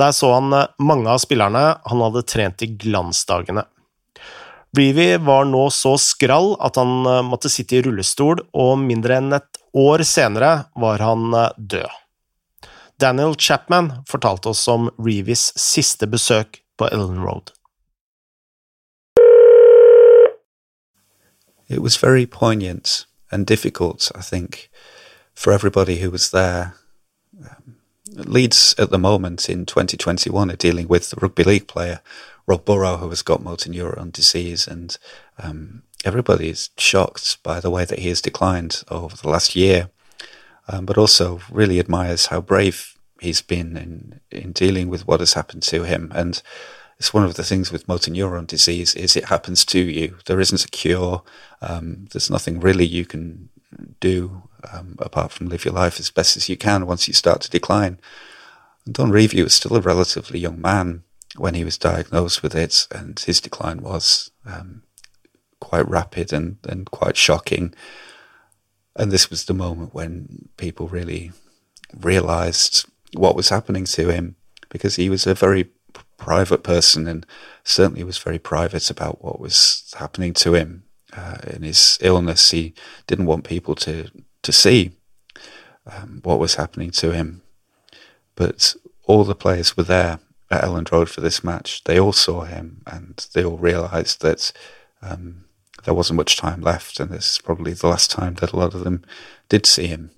Der 0.00 0.12
så 0.12 0.34
han 0.34 0.52
eh, 0.52 0.68
mange 0.82 1.08
av 1.08 1.22
spillerne 1.22 1.64
han 1.86 2.04
hadde 2.04 2.26
trent 2.28 2.66
i 2.66 2.72
glansdagene. 2.82 3.64
Breevy 4.76 5.16
var 5.24 5.46
nå 5.48 5.66
så 5.72 5.94
skrall 6.00 6.54
at 6.64 6.78
han 6.80 7.04
måtte 7.28 7.50
sitte 7.52 7.76
i 7.76 7.82
rullestol, 7.84 8.38
og 8.56 8.78
mindre 8.80 9.18
enn 9.20 9.34
et 9.36 9.61
år 9.72 10.02
senere 10.02 10.64
var 10.74 10.98
han 10.98 11.34
eh, 11.34 11.50
død. 11.58 11.90
Daniel 13.00 13.34
Chapman 13.34 13.92
fortalte 14.06 14.48
oss 14.48 14.68
om 14.68 14.90
Revies 14.98 15.52
siste 15.58 16.06
besøk 16.06 16.62
på 16.78 16.88
Elland 16.88 17.24
Road. 17.24 17.50
It 21.68 21.78
was 21.78 21.96
very 22.04 22.26
poignant 22.26 23.06
and 23.30 23.46
difficult, 23.46 24.12
I 24.14 24.20
think, 24.20 24.70
for 25.34 25.52
everybody 25.52 26.04
who 26.04 26.10
was 26.10 26.30
there. 26.30 26.74
Um, 27.40 27.76
Leeds 28.14 28.74
at 28.78 28.90
the 28.90 28.98
moment 28.98 29.48
in 29.48 29.64
2021 29.64 30.50
are 30.50 30.56
dealing 30.56 30.86
with 30.86 31.10
the 31.10 31.16
rugby 31.16 31.44
league 31.44 31.66
player 31.66 32.00
Rob 32.46 32.64
Burrow, 32.64 32.96
who 32.98 33.08
has 33.08 33.22
got 33.22 33.42
motor 33.42 33.70
neuron 33.70 34.12
disease, 34.12 34.66
and 34.66 34.98
um, 35.38 35.82
everybody 36.04 36.48
is 36.48 36.70
shocked 36.76 37.42
by 37.42 37.60
the 37.60 37.70
way 37.70 37.84
that 37.84 38.00
he 38.00 38.08
has 38.08 38.20
declined 38.20 38.82
over 38.90 39.16
the 39.16 39.28
last 39.28 39.54
year, 39.56 39.90
um, 40.68 40.86
but 40.86 40.98
also 40.98 41.40
really 41.50 41.78
admires 41.78 42.26
how 42.26 42.40
brave 42.40 42.96
he's 43.20 43.42
been 43.42 43.76
in 43.76 44.20
in 44.30 44.52
dealing 44.52 44.88
with 44.88 45.06
what 45.06 45.20
has 45.20 45.34
happened 45.34 45.62
to 45.62 45.84
him. 45.84 46.10
And 46.14 46.42
it's 46.98 47.14
one 47.14 47.24
of 47.24 47.34
the 47.34 47.44
things 47.44 47.72
with 47.72 47.88
motor 47.88 48.10
neuron 48.10 48.46
disease 48.46 48.94
is 48.94 49.16
it 49.16 49.26
happens 49.26 49.64
to 49.66 49.80
you. 49.80 50.18
There 50.26 50.40
isn't 50.40 50.64
a 50.64 50.68
cure. 50.68 51.22
Um, 51.60 52.06
there's 52.12 52.30
nothing 52.30 52.60
really 52.60 52.86
you 52.86 53.04
can 53.04 53.48
do 54.00 54.42
um, 54.72 54.96
apart 54.98 55.32
from 55.32 55.48
live 55.48 55.64
your 55.64 55.74
life 55.74 55.98
as 55.98 56.10
best 56.10 56.36
as 56.36 56.48
you 56.48 56.56
can 56.56 56.86
once 56.86 57.08
you 57.08 57.14
start 57.14 57.40
to 57.42 57.50
decline. 57.50 57.98
And 58.84 58.94
Don 58.94 59.10
Revie 59.10 59.42
was 59.42 59.54
still 59.54 59.76
a 59.76 59.80
relatively 59.80 60.38
young 60.38 60.60
man 60.60 61.04
when 61.36 61.54
he 61.54 61.64
was 61.64 61.78
diagnosed 61.78 62.42
with 62.42 62.54
it, 62.54 62.86
and 62.90 63.18
his 63.18 63.40
decline 63.40 63.80
was 63.82 64.30
um, 64.44 64.82
quite 65.62 65.88
rapid 65.88 66.32
and, 66.32 66.56
and 66.68 66.90
quite 66.90 67.16
shocking. 67.16 67.72
And 68.96 69.12
this 69.12 69.30
was 69.30 69.44
the 69.44 69.54
moment 69.54 69.94
when 69.94 70.48
people 70.56 70.88
really 70.88 71.30
realized 71.94 72.84
what 73.14 73.36
was 73.36 73.48
happening 73.48 73.84
to 73.84 74.08
him 74.10 74.34
because 74.68 74.96
he 74.96 75.08
was 75.08 75.24
a 75.24 75.34
very 75.34 75.70
private 76.16 76.64
person 76.64 77.06
and 77.06 77.24
certainly 77.62 78.02
was 78.02 78.18
very 78.18 78.40
private 78.40 78.90
about 78.90 79.22
what 79.22 79.38
was 79.38 79.94
happening 79.98 80.34
to 80.34 80.54
him 80.54 80.82
uh, 81.16 81.38
in 81.46 81.62
his 81.62 81.96
illness. 82.00 82.50
He 82.50 82.74
didn't 83.06 83.26
want 83.26 83.44
people 83.44 83.76
to 83.76 84.10
to 84.42 84.52
see 84.52 84.90
um, 85.86 86.20
what 86.24 86.40
was 86.40 86.56
happening 86.56 86.90
to 86.90 87.12
him. 87.12 87.42
But 88.34 88.74
all 89.04 89.22
the 89.22 89.36
players 89.36 89.76
were 89.76 89.84
there 89.84 90.18
at 90.50 90.64
Elland 90.64 90.90
Road 90.90 91.08
for 91.08 91.20
this 91.20 91.44
match. 91.44 91.84
They 91.84 92.00
all 92.00 92.12
saw 92.12 92.42
him 92.42 92.82
and 92.86 93.24
they 93.34 93.44
all 93.44 93.58
realised 93.58 94.20
that 94.22 94.52
um, 95.00 95.44
there 95.84 95.94
wasn't 95.94 96.16
much 96.16 96.36
time 96.36 96.60
left, 96.60 97.00
and 97.00 97.10
this 97.10 97.32
is 97.32 97.38
probably 97.38 97.72
the 97.72 97.88
last 97.88 98.10
time 98.10 98.34
that 98.34 98.52
a 98.52 98.56
lot 98.56 98.74
of 98.74 98.84
them 98.84 99.04
did 99.48 99.66
see 99.66 99.86
him 99.86 100.10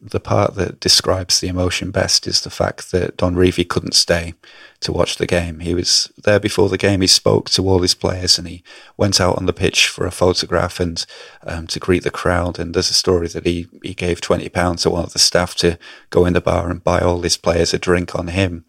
the 0.00 0.20
part 0.20 0.54
that 0.54 0.78
describes 0.78 1.40
the 1.40 1.48
emotion 1.48 1.90
best 1.90 2.26
is 2.26 2.42
the 2.42 2.50
fact 2.50 2.92
that 2.92 3.16
Don 3.16 3.34
Revie 3.34 3.68
couldn't 3.68 3.94
stay 3.94 4.34
to 4.80 4.92
watch 4.92 5.16
the 5.16 5.26
game. 5.26 5.60
He 5.60 5.74
was 5.74 6.12
there 6.22 6.38
before 6.38 6.68
the 6.68 6.78
game. 6.78 7.00
He 7.00 7.06
spoke 7.06 7.48
to 7.50 7.68
all 7.68 7.80
his 7.80 7.94
players 7.94 8.38
and 8.38 8.46
he 8.46 8.62
went 8.96 9.20
out 9.20 9.36
on 9.36 9.46
the 9.46 9.52
pitch 9.52 9.88
for 9.88 10.06
a 10.06 10.10
photograph 10.10 10.78
and 10.78 11.04
um, 11.44 11.66
to 11.68 11.80
greet 11.80 12.04
the 12.04 12.10
crowd. 12.10 12.58
And 12.58 12.74
there's 12.74 12.90
a 12.90 12.94
story 12.94 13.28
that 13.28 13.46
he, 13.46 13.68
he 13.82 13.94
gave 13.94 14.20
twenty 14.20 14.48
pounds 14.48 14.82
to 14.82 14.90
one 14.90 15.04
of 15.04 15.12
the 15.12 15.18
staff 15.18 15.54
to 15.56 15.78
go 16.10 16.26
in 16.26 16.34
the 16.34 16.40
bar 16.40 16.70
and 16.70 16.84
buy 16.84 17.00
all 17.00 17.22
his 17.22 17.36
players 17.36 17.72
a 17.72 17.78
drink 17.78 18.14
on 18.14 18.28
him. 18.28 18.64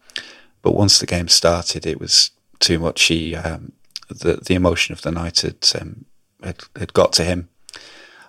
But 0.62 0.74
once 0.74 0.98
the 0.98 1.06
game 1.06 1.28
started, 1.28 1.86
it 1.86 2.00
was 2.00 2.30
too 2.58 2.78
much. 2.78 3.04
He 3.04 3.36
um, 3.36 3.72
the 4.08 4.40
the 4.44 4.54
emotion 4.54 4.92
of 4.92 5.02
the 5.02 5.10
night 5.10 5.40
had, 5.40 5.66
um, 5.80 6.04
had 6.42 6.58
had 6.76 6.92
got 6.92 7.12
to 7.14 7.24
him 7.24 7.48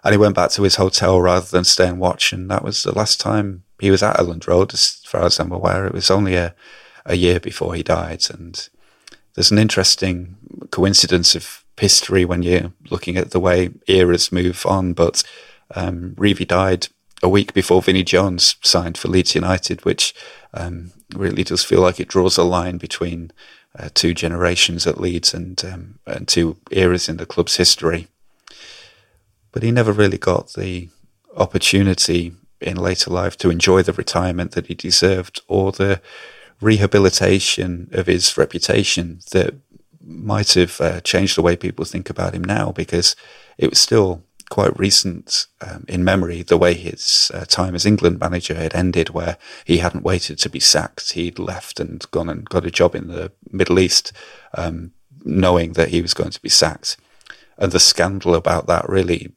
and 0.04 0.14
he 0.14 0.18
went 0.18 0.36
back 0.36 0.52
to 0.52 0.64
his 0.64 0.76
hotel 0.76 1.20
rather 1.20 1.46
than 1.46 1.64
stay 1.64 1.88
and 1.88 2.00
watch. 2.00 2.32
And 2.32 2.50
that 2.50 2.64
was 2.64 2.84
the 2.84 2.94
last 2.94 3.20
time 3.20 3.64
he 3.80 3.92
was 3.92 4.04
at 4.04 4.18
Elland 4.18 4.48
Road, 4.48 4.74
as 4.74 5.02
far 5.06 5.26
as 5.26 5.40
I'm 5.40 5.52
aware. 5.52 5.86
It 5.86 5.94
was 5.94 6.10
only 6.10 6.36
a, 6.36 6.56
a 7.06 7.16
year 7.16 7.40
before 7.40 7.76
he 7.76 7.84
died. 7.84 8.26
And 8.30 8.70
there's 9.36 9.52
an 9.52 9.58
interesting 9.58 10.38
coincidence 10.72 11.36
of 11.36 11.66
history 11.78 12.26
when 12.26 12.44
you're 12.44 12.72
looking 12.90 13.18
at 13.18 13.32
the 13.32 13.40
way 13.40 13.72
eras 13.88 14.32
move 14.32 14.66
on. 14.66 14.94
But 14.94 15.24
um, 15.76 16.16
Revie 16.18 16.48
died 16.48 16.88
a 17.22 17.30
week 17.30 17.54
before 17.54 17.82
Vinnie 17.82 18.04
Jones 18.04 18.56
signed 18.62 18.98
for 18.98 19.10
Leeds 19.10 19.36
United, 19.36 19.84
which 19.84 20.16
um, 20.54 20.92
really 21.14 21.44
does 21.44 21.66
feel 21.66 21.82
like 21.82 22.00
it 22.00 22.08
draws 22.08 22.38
a 22.38 22.44
line 22.44 22.78
between 22.78 23.32
uh, 23.78 23.90
two 23.94 24.14
generations 24.14 24.88
at 24.88 25.00
Leeds 25.00 25.34
and 25.34 25.64
um, 25.66 26.00
and 26.06 26.28
two 26.28 26.58
eras 26.72 27.10
in 27.10 27.18
the 27.18 27.26
club's 27.26 27.58
history. 27.58 28.08
But 29.52 29.64
he 29.64 29.72
never 29.72 29.92
really 29.92 30.18
got 30.18 30.54
the 30.54 30.90
opportunity 31.36 32.34
in 32.62 32.78
later 32.78 33.10
life 33.10 33.38
to 33.38 33.50
enjoy 33.50 33.84
the 33.84 33.94
retirement 33.94 34.52
that 34.52 34.68
he 34.68 34.76
deserved 34.76 35.42
or 35.48 35.72
the 35.72 36.02
rehabilitation 36.62 37.90
of 37.94 38.08
his 38.08 38.38
reputation 38.38 39.20
that 39.32 39.56
might 40.04 40.54
have 40.54 40.82
uh, 40.82 41.00
changed 41.02 41.38
the 41.38 41.42
way 41.42 41.56
people 41.56 41.86
think 41.86 42.10
about 42.10 42.34
him 42.34 42.44
now 42.44 42.72
because 42.72 43.16
it 43.58 43.70
was 43.70 43.80
still 43.80 44.24
quite 44.50 44.78
recent 44.80 45.48
um, 45.62 45.86
in 45.88 46.04
memory 46.04 46.42
the 46.42 46.58
way 46.58 46.74
his 46.74 47.32
uh, 47.34 47.46
time 47.46 47.76
as 47.76 47.86
England 47.86 48.20
manager 48.20 48.56
had 48.56 48.76
ended, 48.76 49.10
where 49.12 49.38
he 49.64 49.78
hadn't 49.78 50.04
waited 50.04 50.38
to 50.40 50.50
be 50.50 50.60
sacked. 50.60 51.14
He'd 51.14 51.40
left 51.40 51.80
and 51.80 52.06
gone 52.12 52.30
and 52.30 52.50
got 52.50 52.66
a 52.66 52.72
job 52.72 52.96
in 52.96 53.08
the 53.08 53.32
Middle 53.52 53.80
East, 53.80 54.12
um, 54.56 54.92
knowing 55.24 55.74
that 55.74 55.90
he 55.90 56.02
was 56.02 56.14
going 56.14 56.32
to 56.32 56.42
be 56.42 56.50
sacked. 56.50 56.98
And 57.58 57.72
the 57.72 57.80
scandal 57.80 58.36
about 58.36 58.68
that 58.68 58.88
really 58.90 59.34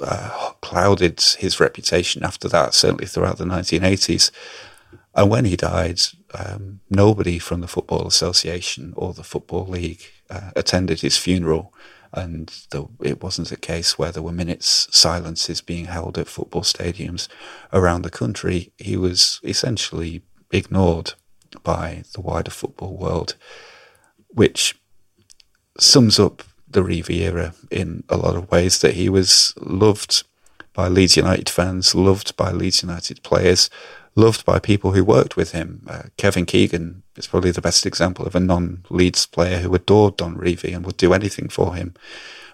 uh, 0.00 0.52
clouded 0.60 1.20
his 1.38 1.58
reputation 1.58 2.22
after 2.22 2.48
that, 2.48 2.74
certainly 2.74 3.06
throughout 3.06 3.38
the 3.38 3.44
1980s. 3.44 4.30
And 5.14 5.30
when 5.30 5.46
he 5.46 5.56
died, 5.56 6.00
um, 6.34 6.80
nobody 6.90 7.38
from 7.38 7.62
the 7.62 7.68
Football 7.68 8.06
Association 8.06 8.92
or 8.96 9.14
the 9.14 9.24
Football 9.24 9.66
League 9.66 10.02
uh, 10.28 10.50
attended 10.54 11.00
his 11.00 11.16
funeral. 11.16 11.72
And 12.12 12.48
the, 12.70 12.86
it 13.02 13.22
wasn't 13.22 13.52
a 13.52 13.56
case 13.56 13.98
where 13.98 14.12
there 14.12 14.22
were 14.22 14.32
minutes 14.32 14.88
silences 14.90 15.60
being 15.60 15.86
held 15.86 16.18
at 16.18 16.28
football 16.28 16.62
stadiums 16.62 17.28
around 17.72 18.02
the 18.02 18.10
country. 18.10 18.72
He 18.78 18.96
was 18.96 19.40
essentially 19.42 20.22
ignored 20.50 21.14
by 21.62 22.04
the 22.14 22.20
wider 22.20 22.50
football 22.50 22.96
world, 22.96 23.34
which 24.28 24.78
sums 25.78 26.18
up 26.18 26.42
the 26.68 26.82
Revie 26.82 27.20
era 27.20 27.54
in 27.70 28.04
a 28.08 28.16
lot 28.16 28.36
of 28.36 28.50
ways 28.50 28.80
that 28.80 28.94
he 28.94 29.08
was 29.08 29.54
loved 29.58 30.24
by 30.72 30.88
Leeds 30.88 31.16
United 31.16 31.48
fans, 31.48 31.94
loved 31.94 32.36
by 32.36 32.50
Leeds 32.50 32.82
United 32.82 33.22
players, 33.22 33.70
loved 34.16 34.44
by 34.44 34.58
people 34.58 34.92
who 34.92 35.04
worked 35.04 35.36
with 35.36 35.52
him. 35.52 35.86
Uh, 35.88 36.04
Kevin 36.16 36.46
Keegan 36.46 37.02
is 37.16 37.26
probably 37.26 37.50
the 37.50 37.60
best 37.60 37.86
example 37.86 38.26
of 38.26 38.34
a 38.34 38.40
non-Leeds 38.40 39.26
player 39.26 39.58
who 39.58 39.74
adored 39.74 40.16
Don 40.16 40.36
Revie 40.36 40.74
and 40.74 40.84
would 40.84 40.96
do 40.96 41.12
anything 41.12 41.48
for 41.48 41.74
him. 41.74 41.94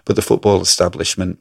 But 0.05 0.17
the 0.17 0.21
football 0.21 0.61
establishment 0.61 1.39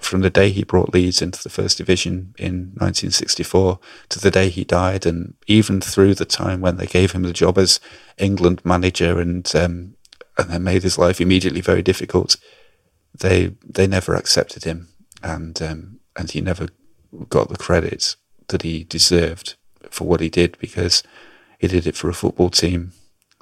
from 0.00 0.20
the 0.22 0.30
day 0.30 0.50
he 0.50 0.64
brought 0.64 0.94
Leeds 0.94 1.20
into 1.20 1.42
the 1.42 1.50
first 1.50 1.78
division 1.78 2.34
in 2.38 2.72
1964 2.76 3.78
to 4.08 4.18
the 4.18 4.30
day 4.30 4.48
he 4.48 4.64
died, 4.64 5.04
and 5.04 5.34
even 5.46 5.80
through 5.80 6.14
the 6.14 6.24
time 6.24 6.60
when 6.60 6.76
they 6.76 6.86
gave 6.86 7.12
him 7.12 7.22
the 7.22 7.32
job 7.32 7.58
as 7.58 7.80
England 8.16 8.62
manager 8.64 9.20
and 9.20 9.54
um, 9.54 9.94
and 10.36 10.50
then 10.50 10.62
made 10.62 10.84
his 10.84 10.98
life 10.98 11.20
immediately 11.20 11.60
very 11.60 11.82
difficult, 11.82 12.36
they 13.12 13.54
they 13.64 13.86
never 13.86 14.14
accepted 14.14 14.64
him, 14.64 14.88
and 15.22 15.60
um, 15.60 16.00
and 16.16 16.30
he 16.30 16.40
never 16.40 16.68
got 17.28 17.48
the 17.48 17.56
credit 17.56 18.16
that 18.48 18.62
he 18.62 18.84
deserved 18.84 19.56
for 19.98 20.06
what 20.06 20.22
he 20.24 20.30
did 20.30 20.56
because 20.62 21.02
he 21.58 21.68
did 21.68 21.86
it 21.86 21.96
for 21.96 22.08
a 22.08 22.14
football 22.14 22.50
team 22.50 22.92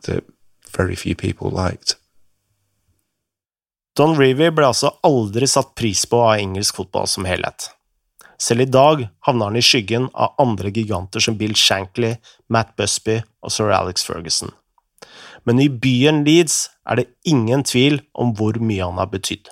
that 0.04 0.24
very 0.72 0.96
few 0.96 1.14
people 1.14 1.50
liked. 1.50 1.96
Don 3.96 4.16
Revy 4.16 4.50
ble 4.52 4.68
altså 4.68 4.90
aldri 5.08 5.48
satt 5.48 5.72
pris 5.78 6.04
på 6.08 6.20
av 6.20 6.36
engelsk 6.42 6.76
fotball 6.76 7.08
som 7.08 7.24
helhet. 7.28 7.70
Selv 8.36 8.66
i 8.66 8.68
dag 8.68 9.06
havner 9.24 9.48
han 9.48 9.56
i 9.56 9.64
skyggen 9.64 10.10
av 10.12 10.36
andre 10.42 10.68
giganter 10.68 11.24
som 11.24 11.38
Bill 11.40 11.56
Shankly, 11.56 12.16
Matt 12.52 12.74
Busby 12.76 13.22
og 13.40 13.54
sir 13.54 13.72
Alex 13.72 14.04
Ferguson. 14.04 14.52
Men 15.48 15.62
i 15.62 15.70
byen 15.70 16.24
Leeds 16.26 16.66
er 16.84 17.00
det 17.00 17.08
ingen 17.24 17.64
tvil 17.64 18.02
om 18.12 18.34
hvor 18.36 18.58
mye 18.60 18.84
han 18.84 19.00
har 19.00 19.08
betydd. 19.12 19.48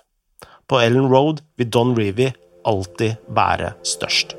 På 0.68 0.80
Ellen 0.82 1.08
Road 1.08 1.40
vil 1.56 1.70
Don 1.72 1.96
Revy 1.96 2.32
alltid 2.68 3.20
være 3.32 3.74
størst. 3.86 4.36